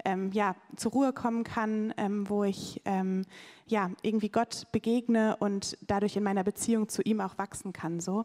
ähm, 0.05 0.33
ja, 0.33 0.57
zur 0.75 0.91
Ruhe 0.91 1.13
kommen 1.13 1.45
kann, 1.45 1.95
ähm, 1.97 2.29
wo 2.29 2.43
ich 2.43 2.83
ähm, 2.87 3.25
ja, 3.69 3.93
irgendwie 4.03 4.31
Gott 4.31 4.67
begegne 4.73 5.37
und 5.37 5.79
dadurch 5.87 6.17
in 6.17 6.25
meiner 6.25 6.43
Beziehung 6.43 6.89
zu 6.89 7.03
ihm 7.03 7.21
auch 7.21 7.39
wachsen 7.39 7.73
kann. 7.73 8.01
So. 8.01 8.25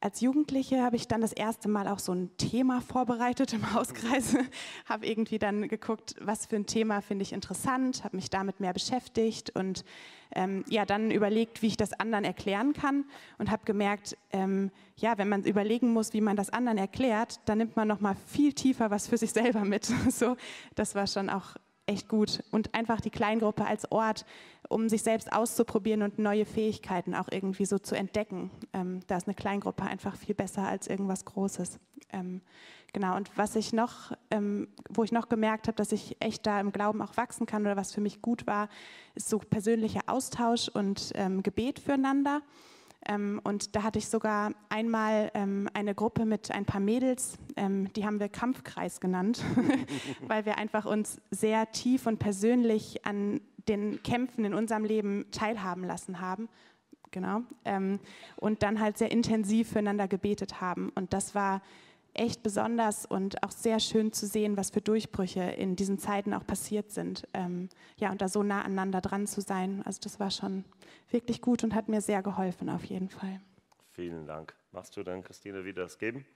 Als 0.00 0.20
Jugendliche 0.20 0.82
habe 0.82 0.96
ich 0.96 1.08
dann 1.08 1.22
das 1.22 1.32
erste 1.32 1.68
Mal 1.68 1.88
auch 1.88 1.98
so 1.98 2.12
ein 2.12 2.36
Thema 2.36 2.80
vorbereitet 2.80 3.54
im 3.54 3.72
Hauskreis, 3.72 4.36
habe 4.84 5.06
irgendwie 5.06 5.38
dann 5.38 5.68
geguckt, 5.68 6.14
was 6.20 6.46
für 6.46 6.56
ein 6.56 6.66
Thema 6.66 7.00
finde 7.00 7.22
ich 7.22 7.32
interessant, 7.32 8.04
habe 8.04 8.16
mich 8.16 8.28
damit 8.28 8.60
mehr 8.60 8.74
beschäftigt 8.74 9.50
und 9.56 9.84
ähm, 10.34 10.64
ja, 10.68 10.84
dann 10.84 11.10
überlegt, 11.10 11.62
wie 11.62 11.68
ich 11.68 11.76
das 11.76 11.92
anderen 11.94 12.24
erklären 12.24 12.74
kann 12.74 13.04
und 13.38 13.50
habe 13.50 13.64
gemerkt, 13.64 14.16
ähm, 14.32 14.70
ja, 14.96 15.16
wenn 15.18 15.28
man 15.28 15.44
überlegen 15.44 15.92
muss, 15.92 16.12
wie 16.12 16.20
man 16.20 16.36
das 16.36 16.50
anderen 16.50 16.78
erklärt, 16.78 17.40
dann 17.46 17.58
nimmt 17.58 17.76
man 17.76 17.88
noch 17.88 18.00
mal 18.00 18.16
viel 18.26 18.52
tiefer 18.52 18.90
was 18.90 19.08
für 19.08 19.16
sich 19.16 19.32
selber 19.32 19.64
mit. 19.64 19.84
so, 20.10 20.36
das 20.74 20.94
war 20.94 21.06
schon 21.06 21.30
auch 21.30 21.56
echt 21.86 22.08
gut. 22.08 22.42
Und 22.50 22.74
einfach 22.74 23.00
die 23.00 23.10
Kleingruppe 23.10 23.64
als 23.64 23.90
Ort, 23.90 24.26
um 24.68 24.88
sich 24.88 25.02
selbst 25.02 25.32
auszuprobieren 25.32 26.02
und 26.02 26.18
neue 26.18 26.44
Fähigkeiten 26.44 27.14
auch 27.14 27.28
irgendwie 27.30 27.64
so 27.64 27.78
zu 27.78 27.94
entdecken. 27.94 28.50
Ähm, 28.72 29.00
da 29.06 29.16
ist 29.16 29.26
eine 29.26 29.34
Kleingruppe 29.34 29.84
einfach 29.84 30.16
viel 30.16 30.34
besser 30.34 30.66
als 30.66 30.88
irgendwas 30.88 31.24
Großes. 31.24 31.78
Ähm, 32.12 32.40
genau, 32.92 33.16
und 33.16 33.36
was 33.36 33.56
ich 33.56 33.72
noch, 33.72 34.12
ähm, 34.30 34.68
wo 34.88 35.04
ich 35.04 35.12
noch 35.12 35.28
gemerkt 35.28 35.68
habe, 35.68 35.76
dass 35.76 35.92
ich 35.92 36.16
echt 36.20 36.46
da 36.46 36.60
im 36.60 36.72
Glauben 36.72 37.02
auch 37.02 37.16
wachsen 37.16 37.46
kann 37.46 37.62
oder 37.62 37.76
was 37.76 37.92
für 37.92 38.00
mich 38.00 38.22
gut 38.22 38.46
war, 38.46 38.68
ist 39.14 39.28
so 39.28 39.38
persönlicher 39.38 40.02
Austausch 40.06 40.68
und 40.68 41.12
ähm, 41.14 41.42
Gebet 41.42 41.78
füreinander. 41.78 42.42
Ähm, 43.08 43.40
und 43.44 43.76
da 43.76 43.82
hatte 43.82 43.98
ich 43.98 44.08
sogar 44.08 44.52
einmal 44.68 45.30
ähm, 45.34 45.68
eine 45.74 45.94
Gruppe 45.94 46.24
mit 46.24 46.50
ein 46.50 46.64
paar 46.64 46.80
Mädels, 46.80 47.38
ähm, 47.56 47.92
die 47.92 48.04
haben 48.04 48.20
wir 48.20 48.28
Kampfkreis 48.28 49.00
genannt, 49.00 49.44
weil 50.26 50.44
wir 50.44 50.58
einfach 50.58 50.86
uns 50.86 51.20
sehr 51.30 51.70
tief 51.70 52.06
und 52.06 52.18
persönlich 52.18 53.04
an 53.04 53.40
den 53.68 54.02
Kämpfen 54.02 54.44
in 54.44 54.54
unserem 54.54 54.84
Leben 54.84 55.26
teilhaben 55.30 55.84
lassen 55.84 56.20
haben. 56.20 56.48
Genau. 57.12 57.42
Und 58.36 58.62
dann 58.62 58.78
halt 58.78 58.98
sehr 58.98 59.10
intensiv 59.10 59.70
füreinander 59.70 60.06
gebetet 60.06 60.60
haben. 60.60 60.90
Und 60.94 61.14
das 61.14 61.34
war 61.34 61.62
echt 62.18 62.42
besonders 62.42 63.06
und 63.06 63.42
auch 63.42 63.50
sehr 63.50 63.80
schön 63.80 64.12
zu 64.12 64.26
sehen, 64.26 64.56
was 64.56 64.70
für 64.70 64.80
Durchbrüche 64.80 65.42
in 65.42 65.76
diesen 65.76 65.98
Zeiten 65.98 66.34
auch 66.34 66.46
passiert 66.46 66.90
sind. 66.90 67.26
Ähm, 67.34 67.68
ja, 67.96 68.10
und 68.10 68.20
da 68.20 68.28
so 68.28 68.42
nah 68.42 68.62
aneinander 68.62 69.00
dran 69.00 69.26
zu 69.26 69.40
sein, 69.40 69.82
also 69.84 70.00
das 70.02 70.18
war 70.20 70.30
schon 70.30 70.64
wirklich 71.10 71.40
gut 71.40 71.64
und 71.64 71.74
hat 71.74 71.88
mir 71.88 72.00
sehr 72.00 72.22
geholfen 72.22 72.68
auf 72.68 72.84
jeden 72.84 73.08
Fall. 73.08 73.40
Vielen 73.90 74.26
Dank. 74.26 74.54
Machst 74.72 74.96
du 74.96 75.02
dann, 75.02 75.22
Christine, 75.22 75.64
wieder 75.64 75.84
das 75.84 75.98
geben? 75.98 76.26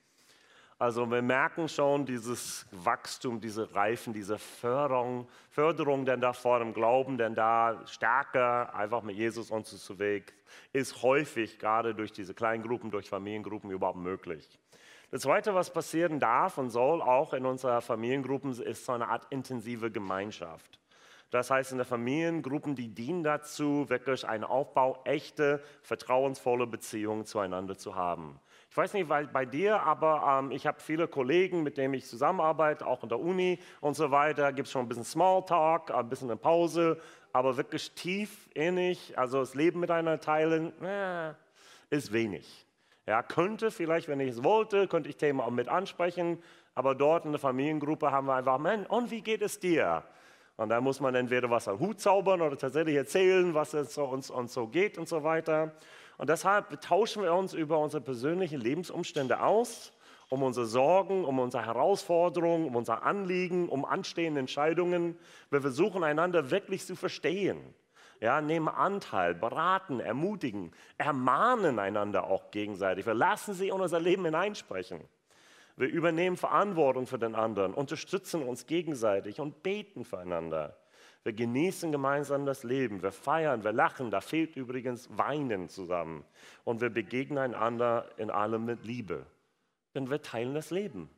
Also 0.80 1.04
wir 1.10 1.20
merken 1.20 1.68
schon 1.68 2.06
dieses 2.06 2.64
Wachstum, 2.70 3.38
diese 3.38 3.75
Reifen, 3.75 4.14
diese 4.14 4.38
Förderung, 4.38 5.28
Förderung 5.50 6.06
denn 6.06 6.22
da 6.22 6.32
vor 6.32 6.58
dem 6.58 6.72
Glauben, 6.72 7.18
denn 7.18 7.34
da 7.34 7.82
stärker 7.87 8.75
einfach 8.75 9.02
mit 9.02 9.14
Jesus 9.14 9.50
uns 9.50 9.68
zu 9.68 9.99
Weg 9.99 10.32
ist 10.72 11.02
häufig 11.02 11.58
gerade 11.58 11.94
durch 11.94 12.12
diese 12.12 12.32
kleinen 12.32 12.62
Gruppen, 12.62 12.90
durch 12.90 13.10
Familiengruppen 13.10 13.70
überhaupt 13.70 13.99
möglich. 13.99 14.58
Das 15.11 15.23
Zweite, 15.23 15.57
was 15.57 15.73
passieren 15.73 16.21
darf 16.21 16.57
und 16.57 16.71
soll 16.71 17.02
auch 17.02 17.33
in 17.33 17.45
unserer 17.45 17.81
Familiengruppen, 17.81 18.52
ist 18.52 18.85
so 18.85 18.93
eine 18.93 19.09
Art 19.09 19.26
intensive 19.31 19.90
Gemeinschaft. 19.90 20.79
Das 21.31 21.50
heißt, 21.50 21.73
in 21.73 21.79
der 21.79 21.87
Familiengruppen, 21.87 22.76
die 22.76 22.88
dienen 22.88 23.25
dazu, 23.25 23.88
wirklich 23.88 24.26
einen 24.29 24.45
Aufbau, 24.45 25.00
echte, 25.05 25.62
vertrauensvolle 25.83 26.67
Beziehungen 26.67 27.25
zueinander 27.25 27.76
zu 27.76 27.97
haben. 27.97 28.38
Ich 28.71 28.76
weiß 28.76 28.95
nicht, 28.95 29.09
weil 29.09 29.26
bei 29.26 29.45
dir, 29.45 29.83
aber 29.83 30.38
ähm, 30.38 30.52
ich 30.52 30.67
habe 30.67 30.81
viele 30.81 31.09
Kollegen, 31.09 31.64
mit 31.64 31.76
denen 31.76 31.95
ich 31.95 32.07
zusammenarbeite, 32.07 32.87
auch 32.87 33.02
in 33.02 33.09
der 33.09 33.19
Uni 33.19 33.59
und 33.81 33.95
so 33.95 34.12
weiter. 34.12 34.52
Gibt 34.52 34.67
es 34.67 34.73
schon 34.73 34.83
ein 34.83 34.88
bisschen 34.88 35.05
Smalltalk, 35.05 35.90
ein 35.90 36.09
bisschen 36.09 36.31
eine 36.31 36.37
Pause, 36.37 37.00
aber 37.33 37.57
wirklich 37.57 37.90
tief, 37.93 38.49
innig, 38.55 39.19
also 39.19 39.40
das 39.40 39.57
Leben 39.57 39.81
miteinander 39.81 40.21
teilen, 40.21 40.73
äh, 40.83 41.35
ist 41.90 42.12
wenig. 42.12 42.69
Ja, 43.11 43.25
könnte 43.25 43.73
vielleicht, 43.73 44.07
wenn 44.07 44.21
ich 44.21 44.31
es 44.31 44.45
wollte, 44.45 44.87
könnte 44.87 45.09
ich 45.09 45.17
Themen 45.17 45.40
auch 45.40 45.50
mit 45.50 45.67
ansprechen, 45.67 46.40
aber 46.76 46.95
dort 46.95 47.25
in 47.25 47.33
der 47.33 47.40
Familiengruppe 47.40 48.12
haben 48.12 48.29
wir 48.29 48.37
einfach, 48.37 48.57
Mann, 48.59 48.87
und 48.87 49.11
wie 49.11 49.21
geht 49.21 49.43
es 49.43 49.59
dir? 49.59 50.05
Und 50.57 50.69
da 50.69 50.81
muss 50.81 51.00
man 51.00 51.17
entweder 51.17 51.50
was 51.50 51.67
am 51.67 51.81
Hut 51.81 51.99
zaubern 51.99 52.40
oder 52.40 52.57
tatsächlich 52.57 52.95
erzählen, 52.95 53.52
was 53.52 53.75
es 53.75 53.99
uns, 53.99 54.31
uns 54.31 54.55
so 54.55 54.69
geht 54.69 54.97
und 54.97 55.09
so 55.09 55.25
weiter. 55.25 55.75
Und 56.19 56.31
deshalb 56.31 56.81
tauschen 56.83 57.25
wir 57.25 57.35
uns 57.35 57.52
über 57.52 57.81
unsere 57.81 58.00
persönlichen 58.00 58.61
Lebensumstände 58.61 59.43
aus, 59.43 59.93
um 60.29 60.45
unsere 60.45 60.67
Sorgen, 60.67 61.25
um 61.25 61.40
unsere 61.40 61.67
Herausforderungen, 61.67 62.64
um 62.64 62.76
unser 62.76 63.02
Anliegen, 63.02 63.69
um 63.69 63.85
anstehende 63.85 64.38
Entscheidungen. 64.38 65.19
Wir 65.50 65.62
versuchen 65.62 66.05
einander 66.05 66.52
wirklich 66.52 66.87
zu 66.87 66.95
verstehen. 66.95 67.59
Ja, 68.20 68.42
nehmen 68.42 68.68
Anteil, 68.68 69.34
beraten, 69.34 69.98
ermutigen, 69.98 70.72
ermahnen 70.98 71.78
einander 71.78 72.24
auch 72.24 72.50
gegenseitig. 72.50 73.06
Wir 73.06 73.14
lassen 73.14 73.54
sie 73.54 73.68
in 73.68 73.80
unser 73.80 73.98
Leben 73.98 74.26
hineinsprechen. 74.26 75.00
Wir 75.76 75.88
übernehmen 75.88 76.36
Verantwortung 76.36 77.06
für 77.06 77.18
den 77.18 77.34
anderen, 77.34 77.72
unterstützen 77.72 78.42
uns 78.42 78.66
gegenseitig 78.66 79.40
und 79.40 79.62
beten 79.62 80.04
füreinander. 80.04 80.76
Wir 81.22 81.32
genießen 81.32 81.92
gemeinsam 81.92 82.44
das 82.44 82.62
Leben, 82.64 83.02
wir 83.02 83.12
feiern, 83.12 83.64
wir 83.64 83.72
lachen, 83.72 84.10
da 84.10 84.20
fehlt 84.20 84.56
übrigens 84.56 85.08
Weinen 85.16 85.68
zusammen. 85.68 86.24
Und 86.64 86.82
wir 86.82 86.90
begegnen 86.90 87.38
einander 87.38 88.10
in 88.18 88.30
allem 88.30 88.66
mit 88.66 88.84
Liebe. 88.84 89.24
Denn 89.94 90.10
wir 90.10 90.20
teilen 90.20 90.54
das 90.54 90.70
Leben. 90.70 91.10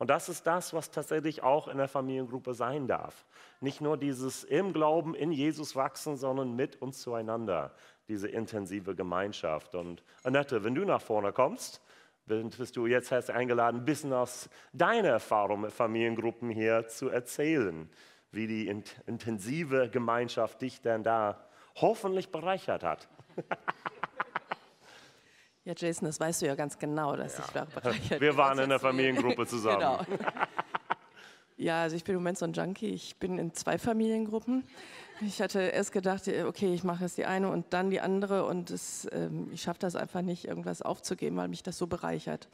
Und 0.00 0.08
das 0.08 0.30
ist 0.30 0.46
das, 0.46 0.72
was 0.72 0.90
tatsächlich 0.90 1.42
auch 1.42 1.68
in 1.68 1.76
der 1.76 1.86
Familiengruppe 1.86 2.54
sein 2.54 2.86
darf. 2.86 3.26
Nicht 3.60 3.82
nur 3.82 3.98
dieses 3.98 4.44
im 4.44 4.72
Glauben 4.72 5.14
in 5.14 5.30
Jesus 5.30 5.76
wachsen, 5.76 6.16
sondern 6.16 6.56
mit 6.56 6.80
uns 6.80 7.02
zueinander, 7.02 7.74
diese 8.08 8.26
intensive 8.26 8.94
Gemeinschaft. 8.94 9.74
Und 9.74 10.02
Annette, 10.24 10.64
wenn 10.64 10.74
du 10.74 10.86
nach 10.86 11.02
vorne 11.02 11.34
kommst, 11.34 11.82
bist 12.24 12.76
du 12.76 12.86
jetzt 12.86 13.10
herzlich 13.10 13.36
eingeladen, 13.36 13.80
ein 13.80 13.84
bisschen 13.84 14.14
aus 14.14 14.48
deiner 14.72 15.08
Erfahrung 15.08 15.60
mit 15.60 15.72
Familiengruppen 15.72 16.48
hier 16.48 16.88
zu 16.88 17.10
erzählen, 17.10 17.90
wie 18.32 18.46
die 18.46 18.68
intensive 19.04 19.90
Gemeinschaft 19.90 20.62
dich 20.62 20.80
denn 20.80 21.02
da 21.02 21.44
hoffentlich 21.74 22.32
bereichert 22.32 22.84
hat. 22.84 23.06
Ja, 25.64 25.74
Jason, 25.76 26.06
das 26.06 26.18
weißt 26.18 26.42
du 26.42 26.46
ja 26.46 26.54
ganz 26.54 26.78
genau, 26.78 27.16
dass 27.16 27.38
ja. 27.38 27.44
ich 27.44 27.50
da 27.52 27.64
bereichert 27.66 28.20
Wir 28.20 28.36
waren 28.36 28.58
in 28.58 28.70
der 28.70 28.80
Familiengruppe 28.80 29.46
zusammen. 29.46 30.06
genau. 30.08 30.18
Ja, 31.56 31.82
also 31.82 31.94
ich 31.94 32.04
bin 32.04 32.14
im 32.14 32.22
Moment 32.22 32.38
so 32.38 32.46
ein 32.46 32.54
Junkie. 32.54 32.88
Ich 32.88 33.16
bin 33.16 33.38
in 33.38 33.52
zwei 33.52 33.76
Familiengruppen. 33.76 34.64
Ich 35.20 35.42
hatte 35.42 35.60
erst 35.60 35.92
gedacht, 35.92 36.22
okay, 36.46 36.72
ich 36.72 36.84
mache 36.84 37.04
jetzt 37.04 37.18
die 37.18 37.26
eine 37.26 37.50
und 37.50 37.66
dann 37.74 37.90
die 37.90 38.00
andere 38.00 38.46
und 38.46 38.70
es, 38.70 39.06
ähm, 39.12 39.50
ich 39.52 39.60
schaffe 39.60 39.80
das 39.80 39.94
einfach 39.94 40.22
nicht, 40.22 40.46
irgendwas 40.46 40.80
aufzugeben, 40.80 41.36
weil 41.36 41.48
mich 41.48 41.62
das 41.62 41.76
so 41.76 41.86
bereichert. 41.86 42.48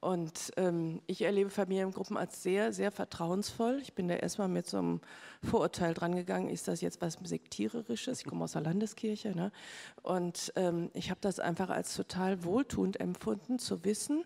Und 0.00 0.52
ähm, 0.56 1.02
ich 1.06 1.22
erlebe 1.22 1.50
Familiengruppen 1.50 2.16
als 2.16 2.42
sehr, 2.42 2.72
sehr 2.72 2.90
vertrauensvoll. 2.90 3.80
Ich 3.82 3.92
bin 3.92 4.08
da 4.08 4.14
erstmal 4.14 4.48
mit 4.48 4.66
so 4.66 4.78
einem 4.78 5.00
Vorurteil 5.42 5.92
drangegangen, 5.92 6.48
ist 6.48 6.68
das 6.68 6.80
jetzt 6.80 7.02
was 7.02 7.18
Sektiererisches? 7.22 8.20
Ich 8.20 8.26
komme 8.26 8.44
aus 8.44 8.52
der 8.52 8.62
Landeskirche. 8.62 9.34
Ne? 9.34 9.52
Und 10.02 10.52
ähm, 10.56 10.90
ich 10.94 11.10
habe 11.10 11.20
das 11.20 11.38
einfach 11.38 11.68
als 11.68 11.94
total 11.94 12.44
wohltuend 12.44 12.98
empfunden, 12.98 13.58
zu 13.58 13.84
wissen, 13.84 14.24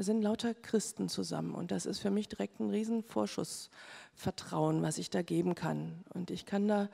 da 0.00 0.04
sind 0.04 0.22
lauter 0.22 0.54
Christen 0.54 1.10
zusammen. 1.10 1.54
Und 1.54 1.72
das 1.72 1.84
ist 1.84 1.98
für 1.98 2.10
mich 2.10 2.28
direkt 2.28 2.58
ein 2.58 2.70
Riesenvorschussvertrauen, 2.70 4.80
was 4.80 4.96
ich 4.96 5.10
da 5.10 5.20
geben 5.20 5.54
kann. 5.54 6.06
Und 6.14 6.30
ich 6.30 6.46
kann 6.46 6.66
da 6.68 6.88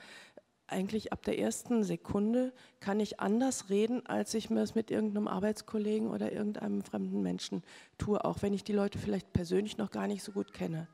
eigentlich 0.69 1.13
ab 1.13 1.23
der 1.25 1.39
ersten 1.39 1.85
Sekunde 1.85 2.53
kann 2.81 2.99
ich 3.01 3.21
anders 3.21 3.71
reden, 3.71 4.05
als 4.07 4.35
ich 4.35 4.51
mir 4.51 4.63
es 4.63 4.75
mit 4.75 4.91
irgendeinem 4.91 5.29
Arbeitskollegen 5.29 6.09
oder 6.11 6.33
irgendeinem 6.33 6.83
fremden 6.83 7.23
Menschen 7.23 7.63
tue, 7.99 8.25
auch 8.25 8.43
wenn 8.43 8.53
ich 8.53 8.65
die 8.65 8.73
Leute 8.73 8.99
vielleicht 8.99 9.33
persönlich 9.33 9.79
noch 9.79 9.91
gar 9.91 10.07
nicht 10.07 10.23
so 10.23 10.33
gut 10.33 10.53
kenne. 10.53 10.89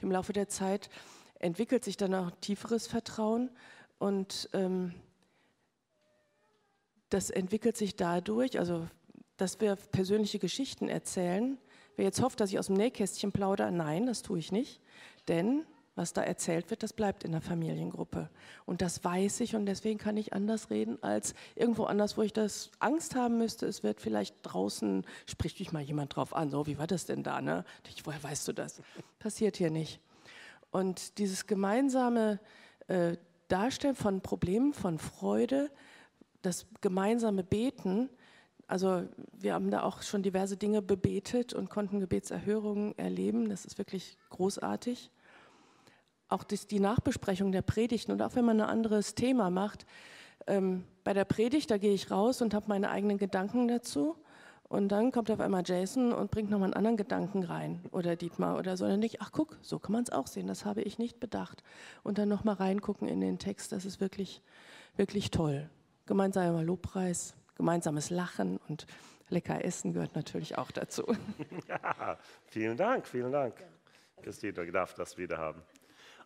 Im 0.00 0.10
Laufe 0.10 0.32
der 0.32 0.48
Zeit 0.48 0.88
entwickelt 1.38 1.84
sich 1.84 1.96
dann 1.96 2.14
auch 2.14 2.30
tieferes 2.40 2.86
Vertrauen 2.86 3.50
und 3.98 4.48
ähm, 4.52 4.94
das 7.10 7.30
entwickelt 7.30 7.76
sich 7.76 7.96
dadurch, 7.96 8.58
also 8.58 8.86
dass 9.36 9.60
wir 9.60 9.76
persönliche 9.76 10.38
Geschichten 10.38 10.88
erzählen. 10.88 11.58
Wer 11.96 12.04
jetzt 12.04 12.22
hofft, 12.22 12.40
dass 12.40 12.50
ich 12.50 12.58
aus 12.58 12.66
dem 12.66 12.76
Nähkästchen 12.76 13.32
plaudere, 13.32 13.72
nein, 13.72 14.06
das 14.06 14.22
tue 14.22 14.38
ich 14.38 14.52
nicht. 14.52 14.80
Denn 15.28 15.64
was 15.98 16.12
da 16.12 16.22
erzählt 16.22 16.70
wird, 16.70 16.84
das 16.84 16.92
bleibt 16.92 17.24
in 17.24 17.32
der 17.32 17.40
Familiengruppe. 17.40 18.30
Und 18.64 18.82
das 18.82 19.02
weiß 19.02 19.40
ich 19.40 19.56
und 19.56 19.66
deswegen 19.66 19.98
kann 19.98 20.16
ich 20.16 20.32
anders 20.32 20.70
reden 20.70 21.02
als 21.02 21.34
irgendwo 21.56 21.84
anders, 21.84 22.16
wo 22.16 22.22
ich 22.22 22.32
das 22.32 22.70
Angst 22.78 23.16
haben 23.16 23.36
müsste. 23.36 23.66
Es 23.66 23.82
wird 23.82 24.00
vielleicht 24.00 24.36
draußen, 24.44 25.04
spricht 25.26 25.58
mich 25.58 25.72
mal 25.72 25.82
jemand 25.82 26.14
drauf 26.14 26.36
an, 26.36 26.50
so, 26.50 26.68
wie 26.68 26.78
war 26.78 26.86
das 26.86 27.04
denn 27.04 27.24
da? 27.24 27.42
Ne? 27.42 27.64
Ich, 27.88 28.06
woher 28.06 28.22
weißt 28.22 28.46
du 28.46 28.52
das? 28.52 28.80
Passiert 29.18 29.56
hier 29.56 29.70
nicht. 29.70 29.98
Und 30.70 31.18
dieses 31.18 31.48
gemeinsame 31.48 32.38
äh, 32.86 33.16
Darstellen 33.48 33.96
von 33.96 34.20
Problemen, 34.20 34.74
von 34.74 35.00
Freude, 35.00 35.68
das 36.42 36.66
gemeinsame 36.80 37.42
Beten, 37.42 38.08
also 38.68 39.02
wir 39.32 39.54
haben 39.54 39.72
da 39.72 39.82
auch 39.82 40.02
schon 40.02 40.22
diverse 40.22 40.56
Dinge 40.56 40.80
bebetet 40.80 41.54
und 41.54 41.70
konnten 41.70 41.98
Gebetserhörungen 41.98 42.96
erleben. 42.98 43.48
Das 43.48 43.64
ist 43.64 43.78
wirklich 43.78 44.16
großartig. 44.28 45.10
Auch 46.28 46.44
das, 46.44 46.66
die 46.66 46.80
Nachbesprechung 46.80 47.52
der 47.52 47.62
Predigten 47.62 48.12
und 48.12 48.22
auch 48.22 48.34
wenn 48.34 48.44
man 48.44 48.60
ein 48.60 48.68
anderes 48.68 49.14
Thema 49.14 49.50
macht, 49.50 49.86
ähm, 50.46 50.84
bei 51.04 51.12
der 51.12 51.24
Predigt, 51.24 51.70
da 51.70 51.78
gehe 51.78 51.94
ich 51.94 52.10
raus 52.10 52.42
und 52.42 52.54
habe 52.54 52.66
meine 52.68 52.90
eigenen 52.90 53.18
Gedanken 53.18 53.68
dazu. 53.68 54.16
Und 54.68 54.88
dann 54.88 55.12
kommt 55.12 55.30
auf 55.30 55.40
einmal 55.40 55.62
Jason 55.64 56.12
und 56.12 56.30
bringt 56.30 56.50
nochmal 56.50 56.66
einen 56.66 56.74
anderen 56.74 56.98
Gedanken 56.98 57.42
rein 57.42 57.80
oder 57.90 58.16
Dietmar 58.16 58.58
oder 58.58 58.76
so. 58.76 58.84
Und 58.84 58.90
dann 58.90 59.00
denke 59.00 59.16
ich, 59.16 59.22
ach 59.22 59.32
guck, 59.32 59.56
so 59.62 59.78
kann 59.78 59.92
man 59.92 60.02
es 60.02 60.10
auch 60.10 60.26
sehen, 60.26 60.46
das 60.46 60.66
habe 60.66 60.82
ich 60.82 60.98
nicht 60.98 61.20
bedacht. 61.20 61.62
Und 62.02 62.18
dann 62.18 62.28
nochmal 62.28 62.56
reingucken 62.56 63.08
in 63.08 63.20
den 63.20 63.38
Text, 63.38 63.72
das 63.72 63.86
ist 63.86 64.00
wirklich, 64.00 64.42
wirklich 64.96 65.30
toll. 65.30 65.70
Gemeinsamer 66.04 66.62
Lobpreis, 66.62 67.34
gemeinsames 67.56 68.10
Lachen 68.10 68.58
und 68.68 68.86
lecker 69.30 69.64
Essen 69.64 69.94
gehört 69.94 70.14
natürlich 70.14 70.58
auch 70.58 70.70
dazu. 70.70 71.04
Ja, 71.68 72.18
vielen 72.46 72.76
Dank, 72.76 73.06
vielen 73.06 73.32
Dank. 73.32 73.54
Christine, 74.22 74.52
darf 74.70 74.94
das 74.94 75.16
wieder 75.16 75.38
haben. 75.38 75.62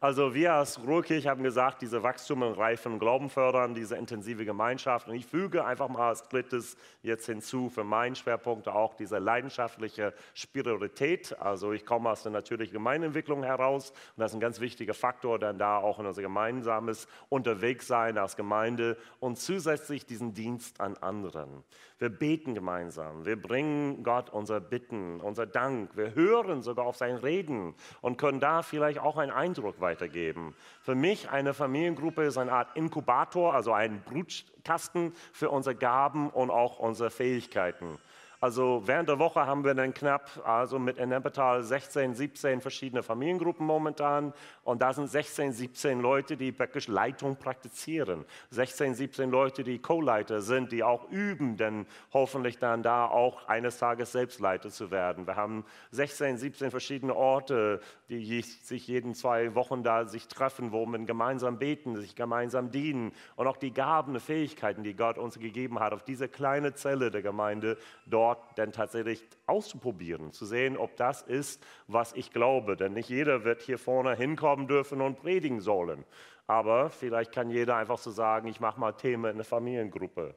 Also 0.02 0.34
wir 0.34 0.54
als 0.54 0.80
Ruhrkirche 0.84 1.30
haben 1.30 1.44
gesagt, 1.44 1.80
diese 1.80 2.02
Wachstum 2.02 2.42
und 2.42 2.58
Reifen 2.58 2.98
Glauben 2.98 3.30
fördern, 3.30 3.72
diese 3.72 3.94
intensive 3.94 4.44
Gemeinschaft. 4.44 5.06
Und 5.06 5.14
ich 5.14 5.26
füge 5.26 5.64
einfach 5.64 5.88
mal 5.88 6.08
als 6.08 6.28
drittes 6.28 6.76
jetzt 7.04 7.26
hinzu 7.26 7.70
für 7.70 7.84
meinen 7.84 8.16
Schwerpunkt 8.16 8.66
auch 8.66 8.94
diese 8.94 9.18
leidenschaftliche 9.18 10.12
Spiritualität. 10.34 11.38
Also 11.38 11.70
ich 11.70 11.86
komme 11.86 12.10
aus 12.10 12.24
der 12.24 12.32
natürlichen 12.32 12.72
Gemeinentwicklung 12.72 13.44
heraus 13.44 13.90
und 13.90 14.22
das 14.22 14.32
ist 14.32 14.38
ein 14.38 14.40
ganz 14.40 14.58
wichtiger 14.58 14.92
Faktor, 14.92 15.38
dann 15.38 15.56
da 15.56 15.78
auch 15.78 16.00
in 16.00 16.06
unser 16.06 16.22
gemeinsames 16.22 17.06
Unterwegssein 17.28 18.18
als 18.18 18.34
Gemeinde 18.34 18.96
und 19.20 19.38
zusätzlich 19.38 20.04
diesen 20.04 20.34
Dienst 20.34 20.80
an 20.80 20.96
anderen. 20.96 21.62
Wir 22.02 22.08
beten 22.08 22.56
gemeinsam, 22.56 23.24
wir 23.24 23.40
bringen 23.40 24.02
Gott 24.02 24.28
unser 24.28 24.58
Bitten, 24.58 25.20
unser 25.20 25.46
Dank, 25.46 25.96
wir 25.96 26.16
hören 26.16 26.60
sogar 26.60 26.84
auf 26.84 26.96
sein 26.96 27.14
Reden 27.14 27.76
und 28.00 28.18
können 28.18 28.40
da 28.40 28.62
vielleicht 28.62 28.98
auch 28.98 29.18
einen 29.18 29.30
Eindruck 29.30 29.80
weitergeben. 29.80 30.52
Für 30.80 30.96
mich 30.96 31.30
eine 31.30 31.54
Familiengruppe 31.54 32.24
ist 32.24 32.38
eine 32.38 32.50
Art 32.50 32.76
Inkubator, 32.76 33.54
also 33.54 33.72
ein 33.72 34.02
Brutkasten 34.02 35.12
für 35.32 35.50
unsere 35.50 35.76
Gaben 35.76 36.28
und 36.30 36.50
auch 36.50 36.80
unsere 36.80 37.12
Fähigkeiten. 37.12 38.00
Also 38.42 38.82
während 38.86 39.08
der 39.08 39.20
Woche 39.20 39.46
haben 39.46 39.64
wir 39.64 39.72
dann 39.72 39.94
knapp, 39.94 40.28
also 40.44 40.80
mit 40.80 40.98
Ennepetal 40.98 41.62
16, 41.62 42.16
17 42.16 42.60
verschiedene 42.60 43.04
Familiengruppen 43.04 43.64
momentan. 43.64 44.32
Und 44.64 44.82
da 44.82 44.92
sind 44.92 45.08
16, 45.08 45.52
17 45.52 46.00
Leute, 46.00 46.36
die 46.36 46.58
wirklich 46.58 46.88
Leitung 46.88 47.36
praktizieren. 47.36 48.24
16, 48.50 48.96
17 48.96 49.30
Leute, 49.30 49.62
die 49.62 49.78
Co-Leiter 49.78 50.40
sind, 50.40 50.72
die 50.72 50.82
auch 50.82 51.08
üben, 51.08 51.56
denn 51.56 51.86
hoffentlich 52.12 52.58
dann 52.58 52.82
da 52.82 53.06
auch 53.06 53.46
eines 53.46 53.78
Tages 53.78 54.10
selbst 54.10 54.40
Leiter 54.40 54.70
zu 54.70 54.90
werden. 54.90 55.28
Wir 55.28 55.36
haben 55.36 55.64
16, 55.92 56.36
17 56.36 56.72
verschiedene 56.72 57.14
Orte, 57.14 57.80
die 58.08 58.42
sich 58.42 58.88
jeden 58.88 59.14
zwei 59.14 59.54
Wochen 59.54 59.84
da 59.84 60.06
sich 60.06 60.26
treffen, 60.26 60.72
wo 60.72 60.84
man 60.84 61.06
gemeinsam 61.06 61.60
beten, 61.60 61.94
sich 61.94 62.16
gemeinsam 62.16 62.72
dienen. 62.72 63.12
Und 63.36 63.46
auch 63.46 63.56
die 63.56 63.72
Gaben, 63.72 64.18
Fähigkeiten, 64.18 64.82
die 64.82 64.96
Gott 64.96 65.16
uns 65.16 65.38
gegeben 65.38 65.78
hat, 65.78 65.92
auf 65.92 66.02
diese 66.02 66.26
kleine 66.26 66.74
Zelle 66.74 67.12
der 67.12 67.22
Gemeinde 67.22 67.78
dort 68.04 68.31
dort 68.34 68.58
dann 68.58 68.72
tatsächlich 68.72 69.24
auszuprobieren, 69.46 70.32
zu 70.32 70.46
sehen, 70.46 70.76
ob 70.76 70.96
das 70.96 71.22
ist, 71.22 71.64
was 71.86 72.12
ich 72.14 72.32
glaube. 72.32 72.76
Denn 72.76 72.94
nicht 72.94 73.08
jeder 73.08 73.44
wird 73.44 73.62
hier 73.62 73.78
vorne 73.78 74.14
hinkommen 74.14 74.68
dürfen 74.68 75.00
und 75.00 75.20
predigen 75.20 75.60
sollen. 75.60 76.04
Aber 76.46 76.90
vielleicht 76.90 77.32
kann 77.32 77.50
jeder 77.50 77.76
einfach 77.76 77.98
so 77.98 78.10
sagen, 78.10 78.48
ich 78.48 78.60
mache 78.60 78.80
mal 78.80 78.92
Themen 78.92 79.30
in 79.30 79.36
der 79.36 79.44
Familiengruppe. 79.44 80.34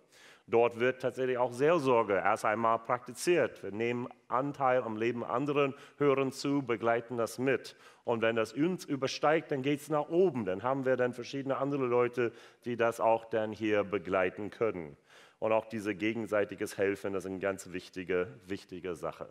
Dort 0.47 0.79
wird 0.79 1.01
tatsächlich 1.01 1.39
auch 1.39 1.51
Seelsorge 1.51 2.13
erst 2.13 2.45
einmal 2.45 2.77
praktiziert. 2.77 3.63
Wir 3.63 3.71
nehmen 3.71 4.07
Anteil 4.27 4.83
am 4.83 4.95
Leben 4.95 5.23
anderen, 5.23 5.73
hören 5.97 6.31
zu, 6.31 6.61
begleiten 6.61 7.17
das 7.17 7.39
mit. 7.39 7.75
Und 8.03 8.21
wenn 8.21 8.35
das 8.35 8.53
uns 8.53 8.85
übersteigt, 8.85 9.51
dann 9.51 9.63
geht 9.63 9.81
es 9.81 9.89
nach 9.89 10.09
oben. 10.09 10.45
Dann 10.45 10.61
haben 10.61 10.85
wir 10.85 10.97
dann 10.97 11.13
verschiedene 11.13 11.57
andere 11.57 11.87
Leute, 11.87 12.31
die 12.63 12.75
das 12.75 12.99
auch 12.99 13.25
dann 13.25 13.51
hier 13.51 13.83
begleiten 13.83 14.51
können. 14.51 14.97
Und 15.39 15.51
auch 15.51 15.65
dieses 15.65 15.97
gegenseitiges 15.97 16.77
Helfen, 16.77 17.13
das 17.13 17.25
ist 17.25 17.31
eine 17.31 17.39
ganz 17.39 17.71
wichtige, 17.71 18.27
wichtige 18.45 18.93
Sache. 18.93 19.27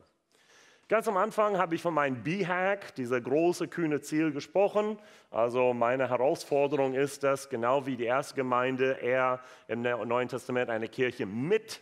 Ganz 0.86 1.08
am 1.08 1.16
Anfang 1.16 1.56
habe 1.56 1.74
ich 1.74 1.80
von 1.80 1.94
meinem 1.94 2.22
B-Hack, 2.22 2.94
dieser 2.96 3.18
große, 3.18 3.68
kühne 3.68 4.02
Ziel 4.02 4.32
gesprochen. 4.32 4.98
Also 5.30 5.72
meine 5.72 6.10
Herausforderung 6.10 6.92
ist, 6.92 7.22
dass 7.22 7.48
genau 7.48 7.86
wie 7.86 7.96
die 7.96 8.04
erste 8.04 8.34
Gemeinde 8.34 9.00
er 9.00 9.40
im 9.66 9.80
Neuen 9.80 10.28
Testament 10.28 10.68
eine 10.68 10.88
Kirche 10.88 11.24
mit 11.24 11.80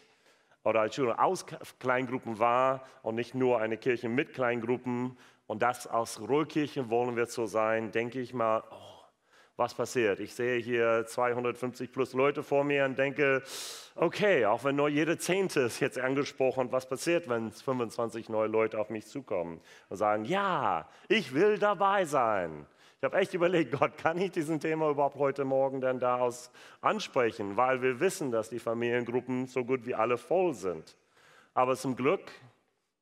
oder 0.62 0.82
als 0.82 0.94
Schule 0.94 1.18
aus 1.18 1.44
Kleingruppen 1.80 2.38
war 2.38 2.86
und 3.02 3.16
nicht 3.16 3.34
nur 3.34 3.60
eine 3.60 3.76
Kirche 3.76 4.08
mit 4.08 4.34
Kleingruppen. 4.34 5.18
Und 5.48 5.62
das 5.62 5.88
aus 5.88 6.20
Ruhrkirche 6.20 6.88
wollen 6.88 7.16
wir 7.16 7.26
so 7.26 7.46
sein, 7.46 7.90
denke 7.90 8.20
ich 8.20 8.32
mal, 8.32 8.62
oh, 8.70 8.91
was 9.56 9.74
passiert. 9.74 10.20
Ich 10.20 10.34
sehe 10.34 10.58
hier 10.58 11.04
250 11.06 11.92
plus 11.92 12.14
Leute 12.14 12.42
vor 12.42 12.64
mir 12.64 12.84
und 12.84 12.98
denke, 12.98 13.42
okay, 13.94 14.46
auch 14.46 14.64
wenn 14.64 14.76
nur 14.76 14.88
jede 14.88 15.18
Zehnte 15.18 15.60
ist 15.60 15.80
jetzt 15.80 15.98
angesprochen, 15.98 16.72
was 16.72 16.88
passiert, 16.88 17.28
wenn 17.28 17.50
25 17.50 18.28
neue 18.28 18.48
Leute 18.48 18.78
auf 18.78 18.90
mich 18.90 19.06
zukommen 19.06 19.60
und 19.88 19.96
sagen, 19.96 20.24
ja, 20.24 20.88
ich 21.08 21.34
will 21.34 21.58
dabei 21.58 22.04
sein. 22.04 22.66
Ich 22.98 23.04
habe 23.04 23.18
echt 23.18 23.34
überlegt, 23.34 23.72
Gott, 23.78 23.98
kann 23.98 24.16
ich 24.18 24.30
diesen 24.30 24.60
Thema 24.60 24.88
überhaupt 24.88 25.16
heute 25.16 25.44
Morgen 25.44 25.80
denn 25.80 25.98
daraus 25.98 26.50
ansprechen, 26.80 27.56
weil 27.56 27.82
wir 27.82 28.00
wissen, 28.00 28.30
dass 28.30 28.48
die 28.48 28.60
Familiengruppen 28.60 29.46
so 29.48 29.64
gut 29.64 29.86
wie 29.86 29.94
alle 29.94 30.16
voll 30.16 30.54
sind. 30.54 30.96
Aber 31.52 31.76
zum 31.76 31.96
Glück 31.96 32.30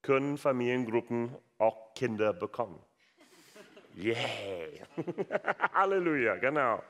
können 0.03 0.39
Familiengruppen 0.39 1.37
auch 1.59 1.95
Kinder 1.95 2.33
bekommen. 2.33 2.81
Yeah! 4.01 4.17
Halleluja, 5.75 6.37
genau. 6.37 6.83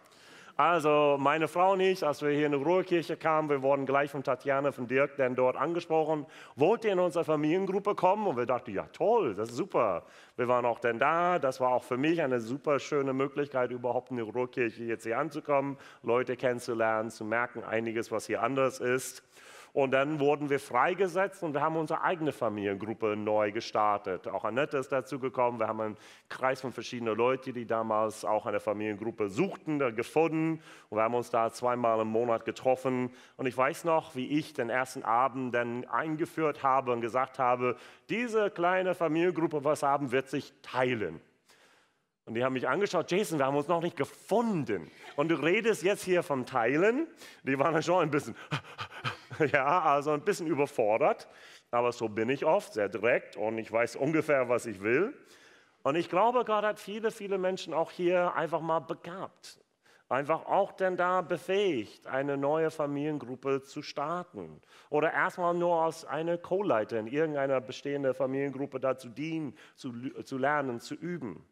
Also 0.57 1.16
meine 1.18 1.49
Frau 1.49 1.73
und 1.73 1.81
ich, 1.81 2.07
als 2.07 2.20
wir 2.20 2.31
hier 2.31 2.46
in 2.46 2.53
die 2.53 2.59
Ruhrkirche 2.59 3.16
kamen, 3.16 3.49
wir 3.49 3.62
wurden 3.62 3.87
gleich 3.87 4.11
von 4.11 4.23
Tatjana, 4.23 4.73
von 4.73 4.87
Dirk, 4.87 5.16
dann 5.16 5.35
dort 5.35 5.57
angesprochen, 5.57 6.27
wollt 6.55 6.85
ihr 6.85 6.92
in 6.92 6.99
unsere 6.99 7.25
Familiengruppe 7.25 7.94
kommen? 7.94 8.27
Und 8.27 8.37
wir 8.37 8.44
dachten, 8.44 8.75
ja 8.75 8.87
toll, 8.92 9.35
das 9.35 9.49
ist 9.49 9.57
super. 9.57 10.05
Wir 10.37 10.49
waren 10.49 10.66
auch 10.66 10.79
dann 10.79 10.99
da, 10.99 11.38
das 11.38 11.61
war 11.61 11.70
auch 11.70 11.83
für 11.83 11.96
mich 11.96 12.20
eine 12.20 12.40
super 12.40 12.79
schöne 12.79 13.14
Möglichkeit, 13.14 13.70
überhaupt 13.70 14.11
in 14.11 14.18
die 14.18 14.23
Ruhrkirche 14.23 14.85
jetzt 14.85 15.05
hier 15.05 15.18
anzukommen, 15.18 15.79
Leute 16.03 16.37
kennenzulernen, 16.37 17.11
zu 17.11 17.25
merken 17.25 17.64
einiges, 17.64 18.12
was 18.12 18.27
hier 18.27 18.42
anders 18.42 18.81
ist. 18.81 19.25
Und 19.72 19.92
dann 19.92 20.18
wurden 20.18 20.50
wir 20.50 20.59
freigesetzt 20.59 21.42
und 21.42 21.54
wir 21.54 21.61
haben 21.61 21.76
unsere 21.76 22.02
eigene 22.02 22.33
Familiengruppe 22.33 23.16
neu 23.16 23.52
gestartet. 23.52 24.26
Auch 24.26 24.44
Annette 24.44 24.78
ist 24.78 24.90
dazu 24.90 25.18
gekommen. 25.18 25.61
Wir 25.61 25.68
haben 25.68 25.80
einen 25.80 25.96
Kreis 26.28 26.61
von 26.61 26.72
verschiedenen 26.72 27.16
Leuten, 27.16 27.52
die 27.52 27.66
damals 27.66 28.24
auch 28.24 28.46
eine 28.46 28.59
Familiengruppe 28.59 29.28
suchten, 29.28 29.78
gefunden. 29.94 30.61
Und 30.88 30.98
wir 30.98 31.02
haben 31.02 31.14
uns 31.14 31.30
da 31.30 31.52
zweimal 31.52 32.00
im 32.00 32.09
Monat 32.09 32.44
getroffen. 32.44 33.11
Und 33.37 33.46
ich 33.46 33.56
weiß 33.56 33.85
noch, 33.85 34.16
wie 34.16 34.26
ich 34.26 34.54
den 34.54 34.70
ersten 34.70 35.04
Abend 35.04 35.54
dann 35.54 35.85
eingeführt 35.87 36.62
habe 36.62 36.92
und 36.92 37.00
gesagt 37.00 37.38
habe, 37.38 37.76
diese 38.09 38.50
kleine 38.50 38.94
Familiengruppe, 38.94 39.62
was 39.64 39.83
haben, 39.83 40.11
wird 40.11 40.28
sich 40.28 40.52
teilen. 40.62 41.20
Und 42.30 42.35
die 42.35 42.44
haben 42.44 42.52
mich 42.52 42.68
angeschaut, 42.68 43.11
Jason, 43.11 43.38
wir 43.38 43.46
haben 43.46 43.56
uns 43.56 43.66
noch 43.66 43.83
nicht 43.83 43.96
gefunden. 43.96 44.88
Und 45.16 45.30
du 45.30 45.35
redest 45.35 45.83
jetzt 45.83 46.04
hier 46.04 46.22
vom 46.22 46.46
Teilen. 46.46 47.09
Die 47.42 47.59
waren 47.59 47.83
schon 47.83 48.02
ein 48.02 48.11
bisschen, 48.11 48.37
ja, 49.53 49.83
also 49.83 50.12
ein 50.12 50.22
bisschen 50.22 50.46
überfordert. 50.46 51.29
Aber 51.70 51.92
so 51.92 52.09
bin 52.09 52.29
ich 52.29 52.44
oft, 52.44 52.72
sehr 52.72 52.88
direkt 52.88 53.37
und 53.37 53.59
ich 53.59 53.70
weiß 53.70 53.96
ungefähr, 53.96 54.48
was 54.48 54.66
ich 54.66 54.81
will. 54.83 55.14
Und 55.83 55.96
ich 55.96 56.09
glaube, 56.09 56.44
Gott 56.44 56.64
hat 56.64 56.79
viele, 56.79 57.11
viele 57.11 57.38
Menschen 57.38 57.72
auch 57.72 57.90
hier 57.90 58.35
einfach 58.35 58.61
mal 58.61 58.81
begabt. 58.81 59.59
Einfach 60.09 60.46
auch 60.46 60.72
denn 60.72 60.96
da 60.96 61.22
befähigt, 61.22 62.07
eine 62.09 62.37
neue 62.37 62.72
Familiengruppe 62.72 63.62
zu 63.62 63.81
starten. 63.81 64.61
Oder 64.90 65.12
erstmal 65.12 65.55
nur 65.55 65.85
als 65.85 66.05
eine 66.05 66.37
Co-Leiter 66.37 66.98
in 66.98 67.07
irgendeiner 67.07 67.61
bestehenden 67.61 68.12
Familiengruppe 68.14 68.81
dazu 68.81 69.09
dienen, 69.09 69.57
zu, 69.76 69.92
zu 70.24 70.37
lernen, 70.37 70.81
zu 70.81 70.96
üben. 70.96 71.46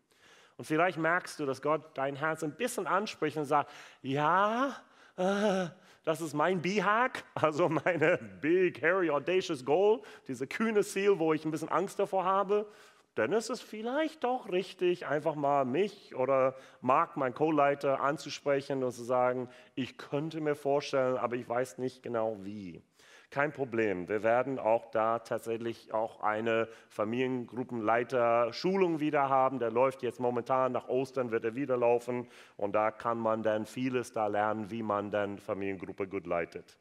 Und 0.56 0.64
vielleicht 0.64 0.98
merkst 0.98 1.38
du, 1.38 1.46
dass 1.46 1.62
Gott 1.62 1.96
dein 1.96 2.16
Herz 2.16 2.42
ein 2.42 2.56
bisschen 2.56 2.88
anspricht 2.88 3.36
und 3.36 3.44
sagt, 3.44 3.70
ja, 4.02 4.74
äh, 5.16 5.68
das 6.08 6.22
ist 6.22 6.32
mein 6.32 6.62
B-Hack, 6.62 7.22
also 7.34 7.68
meine 7.68 8.16
Big, 8.40 8.80
Hairy, 8.80 9.10
Audacious 9.10 9.62
Goal, 9.62 10.00
diese 10.26 10.46
kühne 10.46 10.82
Ziel, 10.82 11.18
wo 11.18 11.34
ich 11.34 11.44
ein 11.44 11.50
bisschen 11.50 11.68
Angst 11.68 11.98
davor 11.98 12.24
habe, 12.24 12.66
dann 13.14 13.30
ist 13.34 13.50
es 13.50 13.60
vielleicht 13.60 14.24
doch 14.24 14.50
richtig, 14.50 15.04
einfach 15.04 15.34
mal 15.34 15.66
mich 15.66 16.14
oder 16.14 16.56
Mark, 16.80 17.18
mein 17.18 17.34
Co-Leiter, 17.34 18.00
anzusprechen 18.00 18.82
und 18.82 18.92
zu 18.92 19.04
sagen, 19.04 19.50
ich 19.74 19.98
könnte 19.98 20.40
mir 20.40 20.54
vorstellen, 20.54 21.18
aber 21.18 21.36
ich 21.36 21.46
weiß 21.46 21.76
nicht 21.76 22.02
genau 22.02 22.38
wie. 22.40 22.82
Kein 23.30 23.52
Problem. 23.52 24.08
Wir 24.08 24.22
werden 24.22 24.58
auch 24.58 24.90
da 24.90 25.18
tatsächlich 25.18 25.92
auch 25.92 26.22
eine 26.22 26.66
Familiengruppenleiter-Schulung 26.88 29.00
wieder 29.00 29.28
haben. 29.28 29.58
Der 29.58 29.70
läuft 29.70 30.02
jetzt 30.02 30.18
momentan 30.18 30.72
nach 30.72 30.88
Ostern, 30.88 31.30
wird 31.30 31.44
er 31.44 31.54
wieder 31.54 31.76
laufen. 31.76 32.26
Und 32.56 32.72
da 32.72 32.90
kann 32.90 33.18
man 33.18 33.42
dann 33.42 33.66
vieles 33.66 34.12
da 34.12 34.28
lernen, 34.28 34.70
wie 34.70 34.82
man 34.82 35.10
dann 35.10 35.38
Familiengruppe 35.38 36.08
gut 36.08 36.26
leitet. 36.26 36.78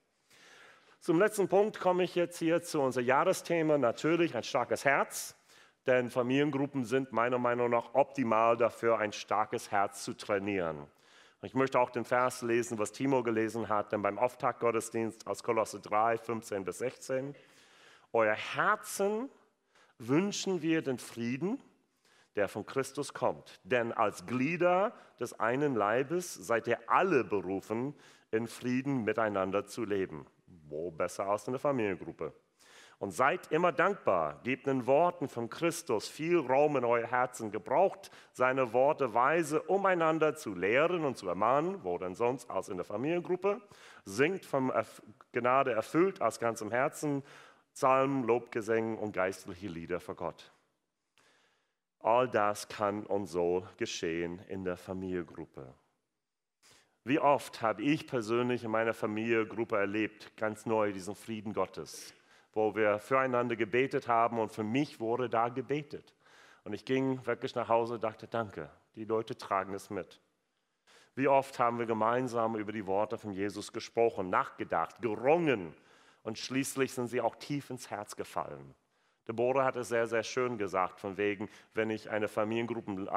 Zum 1.01 1.19
letzten 1.19 1.49
Punkt 1.49 1.81
komme 1.81 2.03
ich 2.03 2.15
jetzt 2.15 2.39
hier 2.39 2.61
zu 2.61 2.79
unserem 2.79 3.07
Jahresthema. 3.07 3.77
Natürlich 3.77 4.33
ein 4.33 4.43
starkes 4.43 4.85
Herz. 4.85 5.35
Denn 5.85 6.09
Familiengruppen 6.09 6.85
sind 6.85 7.11
meiner 7.11 7.39
Meinung 7.39 7.71
nach 7.71 7.93
optimal 7.93 8.55
dafür, 8.55 8.99
ein 8.99 9.11
starkes 9.11 9.69
Herz 9.71 10.03
zu 10.03 10.13
trainieren. 10.13 10.87
Ich 11.43 11.53
möchte 11.53 11.79
auch 11.79 11.91
den 11.91 12.03
Vers 12.03 12.41
lesen, 12.41 12.79
was 12.79 12.91
Timo 12.91 13.21
gelesen 13.21 13.69
hat, 13.69 13.91
denn 13.91 14.01
beim 14.01 14.17
Auftaktgottesdienst 14.17 15.27
aus 15.27 15.43
Kolosse 15.43 15.79
3, 15.79 16.17
15 16.17 16.65
bis 16.65 16.79
16. 16.79 17.35
Euer 18.11 18.33
Herzen 18.33 19.29
wünschen 19.99 20.63
wir 20.63 20.81
den 20.81 20.97
Frieden, 20.97 21.61
der 22.35 22.47
von 22.47 22.65
Christus 22.65 23.13
kommt. 23.13 23.59
Denn 23.63 23.91
als 23.91 24.25
Glieder 24.25 24.93
des 25.19 25.39
einen 25.39 25.75
Leibes 25.75 26.33
seid 26.33 26.67
ihr 26.67 26.79
alle 26.89 27.23
berufen, 27.23 27.93
in 28.31 28.47
Frieden 28.47 29.03
miteinander 29.03 29.65
zu 29.65 29.85
leben. 29.85 30.25
Wo 30.67 30.89
besser 30.91 31.27
als 31.27 31.47
in 31.47 31.53
der 31.53 31.59
Familiengruppe. 31.59 32.33
Und 32.99 33.11
seid 33.11 33.51
immer 33.51 33.71
dankbar, 33.71 34.39
gebt 34.43 34.65
den 34.65 34.87
Worten 34.87 35.27
von 35.27 35.51
Christus 35.51 36.07
viel 36.07 36.39
Raum 36.39 36.77
in 36.77 36.85
euer 36.85 37.05
Herzen, 37.05 37.51
gebraucht 37.51 38.09
seine 38.31 38.73
Worte 38.73 39.13
weise, 39.13 39.61
um 39.61 39.85
einander 39.85 40.35
zu 40.35 40.55
lehren 40.55 41.05
und 41.05 41.15
zu 41.15 41.27
ermahnen, 41.27 41.83
wo 41.83 41.99
denn 41.99 42.15
sonst? 42.15 42.49
Als 42.49 42.69
in 42.69 42.77
der 42.77 42.85
Familiengruppe, 42.85 43.61
singt 44.03 44.45
vom 44.45 44.73
Gnade 45.31 45.73
erfüllt 45.73 46.21
aus 46.21 46.39
ganzem 46.39 46.71
Herzen, 46.71 47.23
Psalmen, 47.71 48.23
Lobgesängen 48.23 48.97
und 48.97 49.11
geistliche 49.11 49.67
Lieder 49.67 49.99
vor 49.99 50.15
Gott. 50.15 50.51
All 51.99 52.27
das 52.27 52.67
kann 52.67 53.05
und 53.05 53.27
soll 53.27 53.67
geschehen 53.77 54.39
in 54.47 54.63
der 54.63 54.77
Familiengruppe. 54.77 55.71
Wie 57.03 57.19
oft 57.19 57.61
habe 57.61 57.83
ich 57.83 58.07
persönlich 58.07 58.63
in 58.63 58.71
meiner 58.71 58.95
Familiengruppe 58.95 59.77
erlebt, 59.77 60.35
ganz 60.35 60.65
neu 60.65 60.91
diesen 60.91 61.15
Frieden 61.15 61.53
Gottes 61.53 62.15
wo 62.53 62.75
wir 62.75 62.99
füreinander 62.99 63.55
gebetet 63.55 64.07
haben 64.07 64.39
und 64.39 64.51
für 64.51 64.63
mich 64.63 64.99
wurde 64.99 65.29
da 65.29 65.49
gebetet. 65.49 66.13
Und 66.63 66.73
ich 66.73 66.85
ging 66.85 67.25
wirklich 67.25 67.55
nach 67.55 67.69
Hause 67.69 67.95
und 67.95 68.03
dachte, 68.03 68.27
danke, 68.27 68.69
die 68.95 69.05
Leute 69.05 69.37
tragen 69.37 69.73
es 69.73 69.89
mit. 69.89 70.19
Wie 71.15 71.27
oft 71.27 71.57
haben 71.59 71.79
wir 71.79 71.85
gemeinsam 71.85 72.55
über 72.55 72.71
die 72.71 72.85
Worte 72.85 73.17
von 73.17 73.31
Jesus 73.31 73.73
gesprochen, 73.73 74.29
nachgedacht, 74.29 75.01
gerungen 75.01 75.73
und 76.23 76.37
schließlich 76.37 76.93
sind 76.93 77.07
sie 77.07 77.21
auch 77.21 77.35
tief 77.35 77.69
ins 77.69 77.89
Herz 77.89 78.15
gefallen. 78.15 78.75
Deborah 79.27 79.65
hat 79.65 79.75
es 79.75 79.89
sehr, 79.89 80.07
sehr 80.07 80.23
schön 80.23 80.57
gesagt, 80.57 80.99
von 80.99 81.17
wegen, 81.17 81.49
wenn 81.73 81.89
ich 81.89 82.09
eine 82.09 82.27
Familiengruppe 82.27 83.07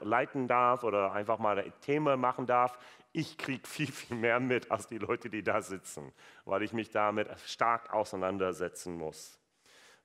leiten 0.00 0.46
darf 0.46 0.84
oder 0.84 1.12
einfach 1.12 1.38
mal 1.38 1.58
ein 1.58 1.72
Thema 1.80 2.16
machen 2.16 2.46
darf, 2.46 2.78
ich 3.12 3.36
kriege 3.36 3.66
viel, 3.66 3.90
viel 3.90 4.16
mehr 4.16 4.38
mit 4.38 4.70
als 4.70 4.86
die 4.86 4.98
Leute, 4.98 5.28
die 5.28 5.42
da 5.42 5.60
sitzen, 5.60 6.12
weil 6.44 6.62
ich 6.62 6.72
mich 6.72 6.90
damit 6.90 7.28
stark 7.40 7.92
auseinandersetzen 7.92 8.96
muss. 8.96 9.40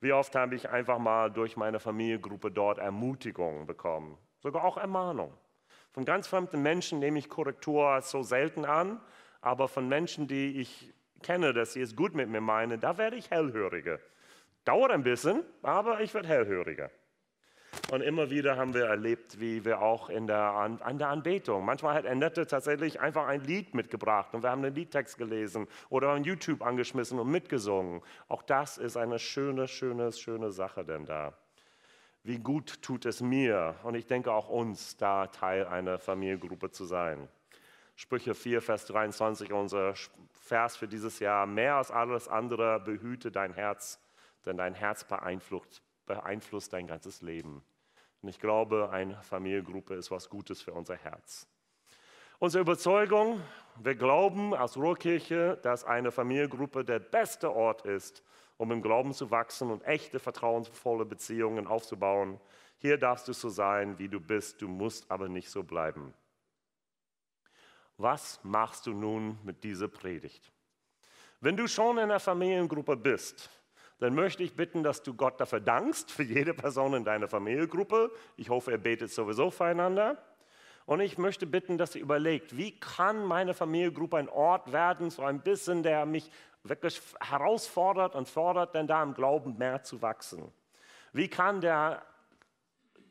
Wie 0.02 0.12
oft 0.12 0.36
habe 0.36 0.56
ich 0.56 0.70
einfach 0.70 0.98
mal 0.98 1.32
durch 1.32 1.56
meine 1.56 1.80
Familiengruppe 1.80 2.52
dort 2.52 2.80
Ermutigung 2.80 3.68
bekommen, 3.68 4.18
sogar 4.40 4.64
auch 4.64 4.78
Ermahnung. 4.78 5.34
Von 5.92 6.06
ganz 6.06 6.28
fremden 6.28 6.62
Menschen 6.62 7.00
nehme 7.00 7.20
ich 7.20 7.30
Korrektur 7.30 8.02
so 8.02 8.24
selten 8.24 8.66
an, 8.66 9.00
aber 9.42 9.68
von 9.68 9.88
Menschen, 9.88 10.28
die 10.28 10.60
ich 10.60 10.94
kenne, 11.22 11.54
dass 11.54 11.74
sie 11.74 11.82
es 11.82 11.96
gut 11.96 12.16
mit 12.16 12.30
mir 12.30 12.42
meinen, 12.42 12.80
da 12.80 12.98
werde 12.98 13.16
ich 13.16 13.30
hellhöriger. 13.30 14.00
Dauert 14.66 14.92
ein 14.92 15.04
bisschen, 15.04 15.44
aber 15.62 16.02
ich 16.02 16.14
werde 16.14 16.28
hellhöriger. 16.28 16.90
Und 17.92 18.02
immer 18.02 18.30
wieder 18.32 18.58
haben 18.58 18.74
wir 18.74 18.86
erlebt, 18.86 19.40
wie 19.40 19.64
wir 19.64 19.82
auch 19.82 20.10
in 20.10 20.28
der, 20.28 20.40
an, 20.40 20.82
an 20.82 20.98
der 20.98 21.10
Anbetung, 21.10 21.64
manchmal 21.66 21.94
hat 21.94 22.06
Annette 22.06 22.48
tatsächlich 22.48 23.00
einfach 23.00 23.28
ein 23.28 23.42
Lied 23.44 23.76
mitgebracht 23.76 24.34
und 24.34 24.44
wir 24.44 24.50
haben 24.50 24.64
den 24.64 24.74
Liedtext 24.74 25.18
gelesen 25.18 25.68
oder 25.90 26.14
on 26.14 26.24
YouTube 26.24 26.64
angeschmissen 26.64 27.20
und 27.20 27.30
mitgesungen. 27.30 28.02
Auch 28.28 28.42
das 28.42 28.78
ist 28.78 28.98
eine 28.98 29.20
schöne, 29.20 29.68
schöne, 29.68 30.12
schöne 30.12 30.52
Sache 30.52 30.84
denn 30.84 31.06
da. 31.06 31.34
Wie 32.24 32.40
gut 32.40 32.82
tut 32.82 33.06
es 33.06 33.22
mir 33.22 33.76
und 33.84 33.94
ich 33.94 34.08
denke 34.08 34.32
auch 34.32 34.50
uns, 34.50 34.98
da 34.98 35.28
Teil 35.28 35.68
einer 35.68 36.00
Familiengruppe 36.00 36.72
zu 36.72 36.86
sein. 36.86 37.28
Sprüche 37.96 38.34
4, 38.34 38.64
Vers 38.64 38.88
23, 38.88 39.54
unser 39.54 39.94
Vers 40.32 40.76
für 40.76 40.88
dieses 40.88 41.20
Jahr. 41.20 41.46
Mehr 41.46 41.76
als 41.76 41.92
alles 41.92 42.28
andere 42.28 42.80
behüte 42.80 43.32
dein 43.32 43.54
Herz 43.54 44.00
denn 44.46 44.58
dein 44.58 44.74
Herz 44.74 45.04
beeinflusst, 45.04 45.82
beeinflusst 46.06 46.74
dein 46.74 46.88
ganzes 46.88 47.22
Leben. 47.22 47.64
Und 48.22 48.30
ich 48.30 48.40
glaube, 48.40 48.90
eine 48.92 49.22
Familiengruppe 49.24 49.96
ist 49.96 50.12
was 50.12 50.30
Gutes 50.30 50.62
für 50.62 50.74
unser 50.74 50.96
Herz. 50.96 51.48
Unsere 52.40 52.62
Überzeugung, 52.62 53.42
wir 53.82 53.96
glauben 53.96 54.54
als 54.54 54.76
Ruhrkirche, 54.76 55.58
dass 55.62 55.86
eine 55.86 56.12
Familiengruppe 56.12 56.84
der 56.84 57.00
beste 57.00 57.54
Ort 57.54 57.86
ist, 57.86 58.24
um 58.58 58.72
im 58.72 58.82
Glauben 58.82 59.14
zu 59.14 59.32
wachsen 59.32 59.72
und 59.72 59.84
echte, 59.84 60.20
vertrauensvolle 60.20 61.06
Beziehungen 61.06 61.68
aufzubauen. 61.68 62.40
Hier 62.78 62.98
darfst 62.98 63.28
du 63.28 63.34
so 63.34 63.50
sein, 63.50 63.98
wie 64.00 64.10
du 64.10 64.20
bist, 64.20 64.62
du 64.62 64.68
musst 64.68 65.10
aber 65.10 65.30
nicht 65.30 65.50
so 65.50 65.64
bleiben. 65.64 66.14
Was 67.98 68.40
machst 68.44 68.86
du 68.88 68.94
nun 68.94 69.40
mit 69.44 69.64
dieser 69.64 69.88
Predigt? 69.88 70.52
Wenn 71.40 71.56
du 71.56 71.68
schon 71.68 71.98
in 71.98 72.04
einer 72.04 72.20
Familiengruppe 72.20 72.98
bist, 72.98 73.50
dann 74.00 74.14
möchte 74.14 74.44
ich 74.44 74.56
bitten, 74.56 74.84
dass 74.84 75.04
du 75.04 75.14
Gott 75.14 75.40
dafür 75.40 75.62
dankst, 75.62 76.12
für 76.12 76.24
jede 76.24 76.54
Person 76.54 76.94
in 76.94 77.06
deiner 77.06 77.28
Familiengruppe. 77.28 78.12
Ich 78.36 78.50
hoffe, 78.50 78.72
er 78.72 78.78
betet 78.78 79.12
sowieso 79.12 79.52
füreinander. 79.52 80.18
Und 80.86 81.00
ich 81.00 81.18
möchte 81.18 81.48
bitten, 81.48 81.78
dass 81.78 81.96
ihr 81.96 82.02
überlegt, 82.02 82.58
wie 82.58 82.80
kann 82.80 83.26
meine 83.26 83.54
Familiengruppe 83.54 84.18
ein 84.18 84.30
Ort 84.30 84.72
werden, 84.72 85.10
so 85.10 85.24
ein 85.24 85.42
bisschen, 85.42 85.82
der 85.82 86.06
mich 86.06 86.30
wirklich 86.64 87.02
herausfordert 87.20 88.16
und 88.16 88.28
fordert, 88.28 88.76
denn 88.76 88.86
da 88.86 89.02
im 89.02 89.14
Glauben 89.14 89.58
mehr 89.58 89.84
zu 89.84 90.02
wachsen. 90.02 90.52
Wie 91.14 91.28
kann 91.28 91.62
der 91.62 92.04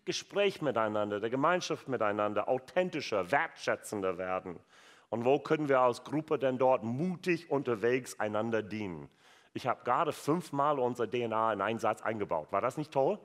Gespräch 0.04 0.60
miteinander, 0.60 1.18
der 1.18 1.30
Gemeinschaft 1.30 1.88
miteinander 1.88 2.48
authentischer, 2.48 3.30
wertschätzender 3.30 4.18
werden? 4.18 4.60
Und 5.08 5.24
wo 5.24 5.38
können 5.38 5.68
wir 5.68 5.80
als 5.80 6.04
Gruppe 6.04 6.38
denn 6.38 6.58
dort 6.58 6.82
mutig 6.82 7.50
unterwegs 7.50 8.20
einander 8.20 8.62
dienen? 8.62 9.08
Ich 9.54 9.68
habe 9.68 9.84
gerade 9.84 10.12
fünfmal 10.12 10.80
unser 10.80 11.08
DNA 11.08 11.52
in 11.52 11.60
einen 11.60 11.78
Satz 11.78 12.02
eingebaut. 12.02 12.48
War 12.50 12.60
das 12.60 12.76
nicht 12.76 12.92
toll? 12.92 13.18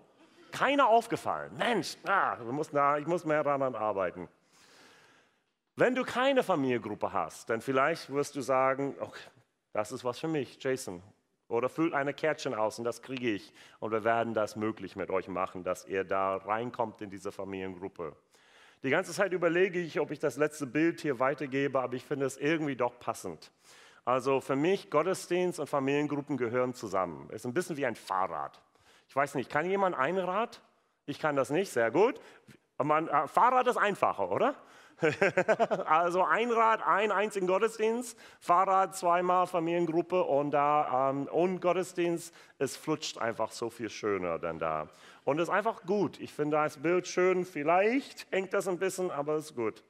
Keiner 0.51 0.87
aufgefallen. 0.87 1.51
Mensch, 1.57 1.97
ah, 2.05 2.37
muss 2.51 2.69
da, 2.69 2.97
ich 2.97 3.07
muss 3.07 3.25
mehr 3.25 3.43
daran 3.43 3.75
arbeiten. 3.75 4.29
Wenn 5.75 5.95
du 5.95 6.03
keine 6.03 6.43
Familiengruppe 6.43 7.11
hast, 7.11 7.49
dann 7.49 7.61
vielleicht 7.61 8.11
wirst 8.11 8.35
du 8.35 8.41
sagen, 8.41 8.95
okay, 8.99 9.29
das 9.73 9.91
ist 9.91 10.03
was 10.03 10.19
für 10.19 10.27
mich, 10.27 10.61
Jason. 10.61 11.01
Oder 11.47 11.67
füllt 11.67 11.95
eine 11.95 12.13
Kärtchen 12.13 12.53
aus 12.53 12.77
und 12.77 12.85
das 12.85 13.01
kriege 13.01 13.31
ich. 13.31 13.51
Und 13.79 13.91
wir 13.91 14.03
werden 14.03 14.35
das 14.35 14.55
möglich 14.55 14.95
mit 14.95 15.09
euch 15.09 15.27
machen, 15.29 15.63
dass 15.63 15.87
ihr 15.87 16.03
da 16.03 16.35
reinkommt 16.35 17.01
in 17.01 17.09
diese 17.09 17.31
Familiengruppe. 17.31 18.15
Die 18.83 18.91
ganze 18.91 19.13
Zeit 19.13 19.33
überlege 19.33 19.79
ich, 19.79 19.99
ob 19.99 20.11
ich 20.11 20.19
das 20.19 20.37
letzte 20.37 20.67
Bild 20.67 21.01
hier 21.01 21.19
weitergebe, 21.19 21.79
aber 21.79 21.95
ich 21.95 22.05
finde 22.05 22.27
es 22.27 22.37
irgendwie 22.37 22.75
doch 22.75 22.99
passend. 22.99 23.51
Also 24.05 24.41
für 24.41 24.55
mich, 24.55 24.89
Gottesdienst 24.89 25.59
und 25.59 25.67
Familiengruppen 25.67 26.37
gehören 26.37 26.73
zusammen. 26.73 27.29
Ist 27.29 27.45
ein 27.45 27.53
bisschen 27.53 27.77
wie 27.77 27.85
ein 27.85 27.95
Fahrrad. 27.95 28.61
Ich 29.07 29.15
weiß 29.15 29.35
nicht, 29.35 29.49
kann 29.49 29.65
jemand 29.65 29.97
ein 29.97 30.17
Rad? 30.17 30.61
Ich 31.05 31.19
kann 31.19 31.35
das 31.35 31.49
nicht, 31.49 31.71
sehr 31.71 31.91
gut. 31.91 32.19
Man, 32.81 33.07
äh, 33.07 33.27
Fahrrad 33.27 33.67
ist 33.67 33.77
einfacher, 33.77 34.31
oder? 34.31 34.55
also 35.85 36.23
ein 36.23 36.51
Rad, 36.51 36.85
ein 36.85 37.11
einzigen 37.11 37.47
Gottesdienst, 37.47 38.17
Fahrrad 38.39 38.95
zweimal 38.95 39.47
Familiengruppe 39.47 40.23
und 40.23 40.51
da 40.51 41.09
ähm, 41.09 41.27
und 41.27 41.61
Gottesdienst, 41.61 42.33
es 42.57 42.75
flutscht 42.75 43.17
einfach 43.17 43.51
so 43.51 43.69
viel 43.69 43.89
schöner 43.89 44.39
denn 44.39 44.59
da. 44.59 44.89
Und 45.23 45.39
es 45.39 45.43
ist 45.43 45.53
einfach 45.53 45.83
gut. 45.85 46.19
Ich 46.19 46.33
finde 46.33 46.57
das 46.57 46.77
Bild 46.77 47.07
schön. 47.07 47.45
Vielleicht 47.45 48.27
hängt 48.31 48.53
das 48.53 48.67
ein 48.67 48.79
bisschen, 48.79 49.11
aber 49.11 49.35
es 49.35 49.51
ist 49.51 49.55
gut. 49.55 49.83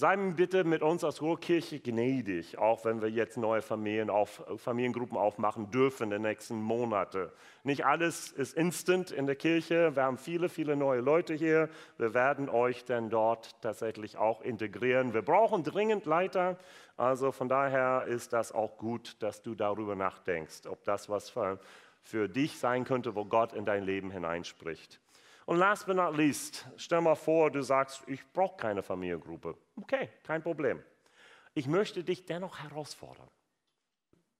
Sei 0.00 0.16
bitte 0.16 0.64
mit 0.64 0.80
uns 0.80 1.04
als 1.04 1.20
Ruhrkirche 1.20 1.78
gnädig, 1.78 2.56
auch 2.56 2.86
wenn 2.86 3.02
wir 3.02 3.10
jetzt 3.10 3.36
neue 3.36 3.60
Familien 3.60 4.08
auf, 4.08 4.42
Familiengruppen 4.56 5.18
aufmachen 5.18 5.70
dürfen 5.70 6.04
in 6.04 6.10
den 6.10 6.22
nächsten 6.22 6.62
Monaten. 6.62 7.28
Nicht 7.64 7.84
alles 7.84 8.32
ist 8.32 8.56
instant 8.56 9.10
in 9.10 9.26
der 9.26 9.36
Kirche. 9.36 9.94
Wir 9.94 10.04
haben 10.04 10.16
viele, 10.16 10.48
viele 10.48 10.74
neue 10.74 11.02
Leute 11.02 11.34
hier. 11.34 11.68
Wir 11.98 12.14
werden 12.14 12.48
euch 12.48 12.86
denn 12.86 13.10
dort 13.10 13.60
tatsächlich 13.60 14.16
auch 14.16 14.40
integrieren. 14.40 15.12
Wir 15.12 15.20
brauchen 15.20 15.64
dringend 15.64 16.06
Leiter. 16.06 16.56
Also 16.96 17.30
von 17.30 17.50
daher 17.50 18.06
ist 18.06 18.32
das 18.32 18.52
auch 18.52 18.78
gut, 18.78 19.22
dass 19.22 19.42
du 19.42 19.54
darüber 19.54 19.96
nachdenkst, 19.96 20.66
ob 20.66 20.82
das 20.84 21.10
was 21.10 21.28
für, 21.28 21.60
für 22.02 22.26
dich 22.26 22.58
sein 22.58 22.84
könnte, 22.84 23.14
wo 23.14 23.26
Gott 23.26 23.52
in 23.52 23.66
dein 23.66 23.84
Leben 23.84 24.10
hineinspricht. 24.10 24.98
Und 25.50 25.58
last 25.58 25.84
but 25.84 25.96
not 25.96 26.16
least, 26.16 26.64
stell 26.76 27.00
mal 27.00 27.16
vor, 27.16 27.50
du 27.50 27.60
sagst, 27.60 28.04
ich 28.06 28.24
brauche 28.32 28.56
keine 28.56 28.84
Familiengruppe. 28.84 29.56
Okay, 29.74 30.08
kein 30.22 30.44
Problem. 30.44 30.80
Ich 31.54 31.66
möchte 31.66 32.04
dich 32.04 32.24
dennoch 32.24 32.60
herausfordern. 32.60 33.28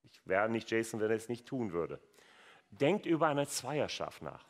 Ich 0.03 0.25
wäre 0.25 0.47
nicht 0.47 0.71
Jason, 0.71 1.01
wenn 1.01 1.09
er 1.09 1.17
es 1.17 1.27
nicht 1.27 1.45
tun 1.45 1.73
würde. 1.73 1.99
Denkt 2.69 3.05
über 3.05 3.27
eine 3.27 3.45
Zweierschaft 3.45 4.21
nach. 4.21 4.45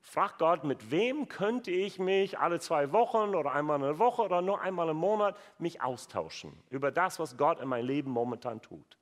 Frag 0.00 0.36
Gott, 0.38 0.64
mit 0.64 0.90
wem 0.90 1.28
könnte 1.28 1.70
ich 1.70 2.00
mich 2.00 2.40
alle 2.40 2.58
zwei 2.58 2.90
Wochen 2.90 3.36
oder 3.36 3.52
einmal 3.52 3.76
in 3.76 3.82
der 3.82 4.00
Woche 4.00 4.22
oder 4.22 4.42
nur 4.42 4.62
einmal 4.62 4.88
im 4.88 4.96
Monat 4.96 5.38
mich 5.58 5.80
austauschen 5.80 6.60
über 6.70 6.90
das, 6.90 7.20
was 7.20 7.36
Gott 7.36 7.60
in 7.60 7.68
meinem 7.68 7.86
Leben 7.86 8.10
momentan 8.10 8.60
tut. 8.60 8.98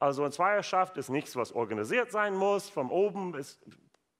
Also 0.00 0.20
eine 0.20 0.32
Zweierschaft 0.32 0.98
ist 0.98 1.08
nichts, 1.08 1.34
was 1.34 1.50
organisiert 1.52 2.12
sein 2.12 2.34
muss. 2.34 2.68
Von 2.68 2.90
oben 2.90 3.34
es 3.34 3.58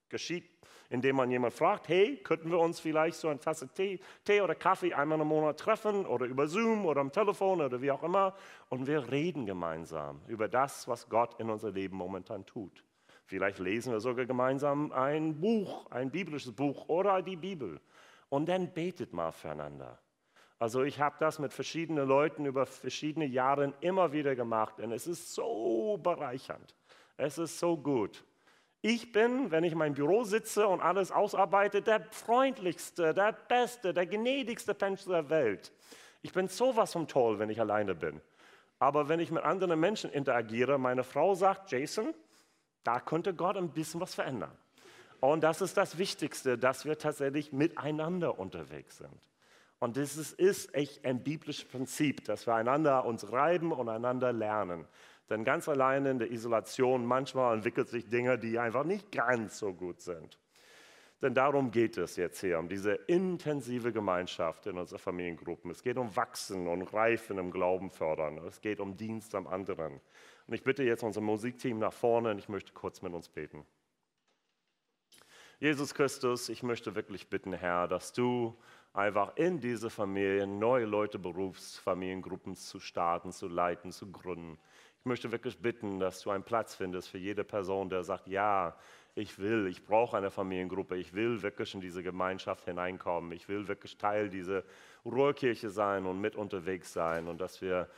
geschieht 0.08 0.56
indem 0.90 1.16
man 1.16 1.30
jemand 1.30 1.54
fragt, 1.54 1.88
hey, 1.88 2.16
könnten 2.18 2.50
wir 2.50 2.58
uns 2.58 2.80
vielleicht 2.80 3.18
so 3.18 3.28
eine 3.28 3.40
Tasse 3.40 3.68
Tee, 3.68 4.00
Tee 4.24 4.40
oder 4.40 4.54
Kaffee 4.54 4.94
einmal 4.94 5.20
im 5.20 5.28
Monat 5.28 5.58
treffen 5.58 6.06
oder 6.06 6.26
über 6.26 6.46
Zoom 6.46 6.86
oder 6.86 7.00
am 7.00 7.12
Telefon 7.12 7.60
oder 7.60 7.80
wie 7.80 7.90
auch 7.90 8.02
immer 8.02 8.34
und 8.68 8.86
wir 8.86 9.10
reden 9.10 9.46
gemeinsam 9.46 10.20
über 10.26 10.48
das, 10.48 10.88
was 10.88 11.08
Gott 11.08 11.38
in 11.40 11.50
unser 11.50 11.70
Leben 11.70 11.96
momentan 11.96 12.44
tut. 12.46 12.84
Vielleicht 13.24 13.58
lesen 13.58 13.92
wir 13.92 14.00
sogar 14.00 14.24
gemeinsam 14.24 14.92
ein 14.92 15.40
Buch, 15.40 15.90
ein 15.90 16.10
biblisches 16.10 16.52
Buch 16.52 16.88
oder 16.88 17.22
die 17.22 17.36
Bibel 17.36 17.80
und 18.28 18.48
dann 18.48 18.72
betet 18.72 19.12
mal 19.12 19.32
füreinander. 19.32 19.98
Also 20.58 20.84
ich 20.84 21.00
habe 21.00 21.16
das 21.18 21.38
mit 21.38 21.52
verschiedenen 21.52 22.08
Leuten 22.08 22.46
über 22.46 22.64
verschiedene 22.64 23.26
Jahre 23.26 23.74
immer 23.80 24.12
wieder 24.12 24.34
gemacht 24.34 24.80
und 24.80 24.92
es 24.92 25.06
ist 25.06 25.34
so 25.34 25.98
bereichernd. 26.02 26.74
Es 27.16 27.36
ist 27.36 27.58
so 27.58 27.76
gut. 27.76 28.24
Ich 28.88 29.10
bin, 29.10 29.50
wenn 29.50 29.64
ich 29.64 29.72
in 29.72 29.78
meinem 29.78 29.94
Büro 29.94 30.22
sitze 30.22 30.68
und 30.68 30.80
alles 30.80 31.10
ausarbeite, 31.10 31.82
der 31.82 32.06
freundlichste, 32.12 33.14
der 33.14 33.32
beste, 33.32 33.92
der 33.92 34.06
gnädigste 34.06 34.76
Mensch 34.80 35.04
der 35.06 35.28
Welt. 35.28 35.72
Ich 36.22 36.32
bin 36.32 36.46
sowas 36.46 36.92
von 36.92 37.08
toll, 37.08 37.40
wenn 37.40 37.50
ich 37.50 37.60
alleine 37.60 37.96
bin. 37.96 38.20
Aber 38.78 39.08
wenn 39.08 39.18
ich 39.18 39.32
mit 39.32 39.42
anderen 39.42 39.80
Menschen 39.80 40.12
interagiere, 40.12 40.78
meine 40.78 41.02
Frau 41.02 41.34
sagt, 41.34 41.72
Jason, 41.72 42.14
da 42.84 43.00
könnte 43.00 43.34
Gott 43.34 43.56
ein 43.56 43.70
bisschen 43.70 44.00
was 44.00 44.14
verändern. 44.14 44.56
Und 45.18 45.40
das 45.40 45.62
ist 45.62 45.76
das 45.76 45.98
Wichtigste, 45.98 46.56
dass 46.56 46.84
wir 46.84 46.96
tatsächlich 46.96 47.52
miteinander 47.52 48.38
unterwegs 48.38 48.98
sind. 48.98 49.20
Und 49.80 49.96
das 49.96 50.16
ist, 50.16 50.34
ist 50.34 50.72
echt 50.76 51.04
ein 51.04 51.24
biblisches 51.24 51.64
Prinzip, 51.64 52.24
dass 52.24 52.46
wir 52.46 52.54
einander 52.54 53.04
uns 53.04 53.32
reiben 53.32 53.72
und 53.72 53.88
einander 53.88 54.32
lernen. 54.32 54.86
Denn 55.28 55.44
ganz 55.44 55.68
alleine 55.68 56.10
in 56.10 56.18
der 56.18 56.30
Isolation, 56.30 57.04
manchmal 57.04 57.56
entwickelt 57.56 57.88
sich 57.88 58.08
Dinge, 58.08 58.38
die 58.38 58.58
einfach 58.58 58.84
nicht 58.84 59.10
ganz 59.10 59.58
so 59.58 59.72
gut 59.72 60.00
sind. 60.00 60.38
Denn 61.22 61.34
darum 61.34 61.70
geht 61.70 61.96
es 61.96 62.16
jetzt 62.16 62.40
hier, 62.40 62.58
um 62.58 62.68
diese 62.68 62.92
intensive 62.92 63.92
Gemeinschaft 63.92 64.66
in 64.66 64.76
unseren 64.76 64.98
Familiengruppen. 64.98 65.70
Es 65.70 65.82
geht 65.82 65.96
um 65.96 66.14
Wachsen 66.14 66.68
und 66.68 66.82
Reifen 66.92 67.38
im 67.38 67.50
Glauben 67.50 67.90
fördern. 67.90 68.38
Es 68.46 68.60
geht 68.60 68.80
um 68.80 68.96
Dienst 68.96 69.34
am 69.34 69.46
anderen. 69.46 70.00
Und 70.46 70.54
ich 70.54 70.62
bitte 70.62 70.84
jetzt 70.84 71.02
unser 71.02 71.22
Musikteam 71.22 71.78
nach 71.78 71.92
vorne 71.92 72.30
und 72.30 72.38
ich 72.38 72.48
möchte 72.48 72.72
kurz 72.72 73.00
mit 73.00 73.14
uns 73.14 73.28
beten. 73.28 73.64
Jesus 75.58 75.94
Christus, 75.94 76.50
ich 76.50 76.62
möchte 76.62 76.94
wirklich 76.94 77.30
bitten, 77.30 77.54
Herr, 77.54 77.88
dass 77.88 78.12
du 78.12 78.54
einfach 78.92 79.36
in 79.36 79.58
diese 79.58 79.88
Familien 79.88 80.58
neue 80.58 80.84
Leute 80.84 81.18
berufst, 81.18 81.80
Familiengruppen 81.80 82.56
zu 82.56 82.78
starten, 82.78 83.32
zu 83.32 83.48
leiten, 83.48 83.90
zu 83.90 84.12
gründen. 84.12 84.58
Ich 85.06 85.08
möchte 85.08 85.30
wirklich 85.30 85.58
bitten, 85.58 86.00
dass 86.00 86.22
du 86.22 86.30
einen 86.30 86.42
Platz 86.42 86.74
findest 86.74 87.10
für 87.10 87.18
jede 87.18 87.44
Person, 87.44 87.88
der 87.88 88.02
sagt, 88.02 88.26
ja, 88.26 88.74
ich 89.14 89.38
will, 89.38 89.68
ich 89.68 89.84
brauche 89.84 90.16
eine 90.16 90.32
Familiengruppe, 90.32 90.96
ich 90.96 91.14
will 91.14 91.42
wirklich 91.42 91.72
in 91.74 91.80
diese 91.80 92.02
Gemeinschaft 92.02 92.64
hineinkommen, 92.64 93.30
ich 93.30 93.48
will 93.48 93.68
wirklich 93.68 93.98
Teil 93.98 94.28
dieser 94.28 94.64
Ruhrkirche 95.04 95.70
sein 95.70 96.06
und 96.06 96.20
mit 96.20 96.34
unterwegs 96.34 96.92
sein 96.92 97.28
und 97.28 97.40
dass 97.40 97.62
wir 97.62 97.88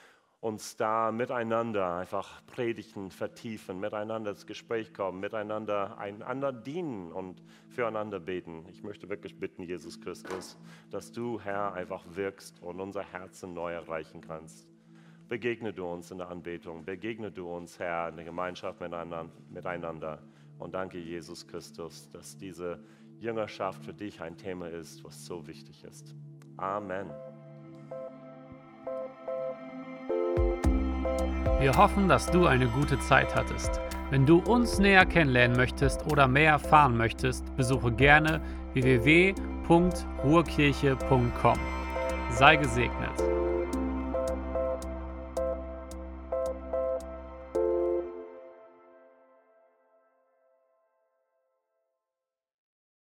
uns 0.40 0.76
da 0.76 1.10
miteinander 1.10 1.94
einfach 1.94 2.44
predigen, 2.44 3.10
vertiefen, 3.10 3.80
miteinander 3.80 4.32
ins 4.32 4.44
Gespräch 4.44 4.92
kommen, 4.92 5.18
miteinander 5.18 5.96
einander 5.96 6.52
dienen 6.52 7.10
und 7.10 7.42
füreinander 7.70 8.20
beten. 8.20 8.66
Ich 8.70 8.82
möchte 8.82 9.08
wirklich 9.08 9.40
bitten, 9.40 9.62
Jesus 9.62 9.98
Christus, 9.98 10.58
dass 10.90 11.10
du, 11.10 11.40
Herr, 11.40 11.72
einfach 11.72 12.04
wirkst 12.06 12.60
und 12.60 12.78
unser 12.82 13.02
Herzen 13.02 13.54
neu 13.54 13.72
erreichen 13.72 14.20
kannst. 14.20 14.68
Begegne 15.28 15.74
du 15.74 15.84
uns 15.84 16.10
in 16.10 16.18
der 16.18 16.30
Anbetung, 16.30 16.84
begegne 16.84 17.30
du 17.30 17.54
uns, 17.54 17.78
Herr, 17.78 18.08
in 18.08 18.16
der 18.16 18.24
Gemeinschaft 18.24 18.80
miteinander. 18.80 20.18
Und 20.58 20.74
danke, 20.74 20.98
Jesus 20.98 21.46
Christus, 21.46 22.10
dass 22.10 22.38
diese 22.38 22.78
Jüngerschaft 23.20 23.84
für 23.84 23.92
dich 23.92 24.22
ein 24.22 24.38
Thema 24.38 24.68
ist, 24.68 25.04
was 25.04 25.26
so 25.26 25.46
wichtig 25.46 25.84
ist. 25.84 26.14
Amen. 26.56 27.10
Wir 31.60 31.76
hoffen, 31.76 32.08
dass 32.08 32.30
du 32.30 32.46
eine 32.46 32.68
gute 32.68 32.98
Zeit 33.00 33.34
hattest. 33.34 33.82
Wenn 34.10 34.24
du 34.24 34.38
uns 34.38 34.78
näher 34.78 35.04
kennenlernen 35.04 35.58
möchtest 35.58 36.10
oder 36.10 36.26
mehr 36.26 36.52
erfahren 36.52 36.96
möchtest, 36.96 37.54
besuche 37.56 37.92
gerne 37.92 38.40
www.ruhrkirche.com. 38.72 41.58
Sei 42.30 42.56
gesegnet. 42.56 43.37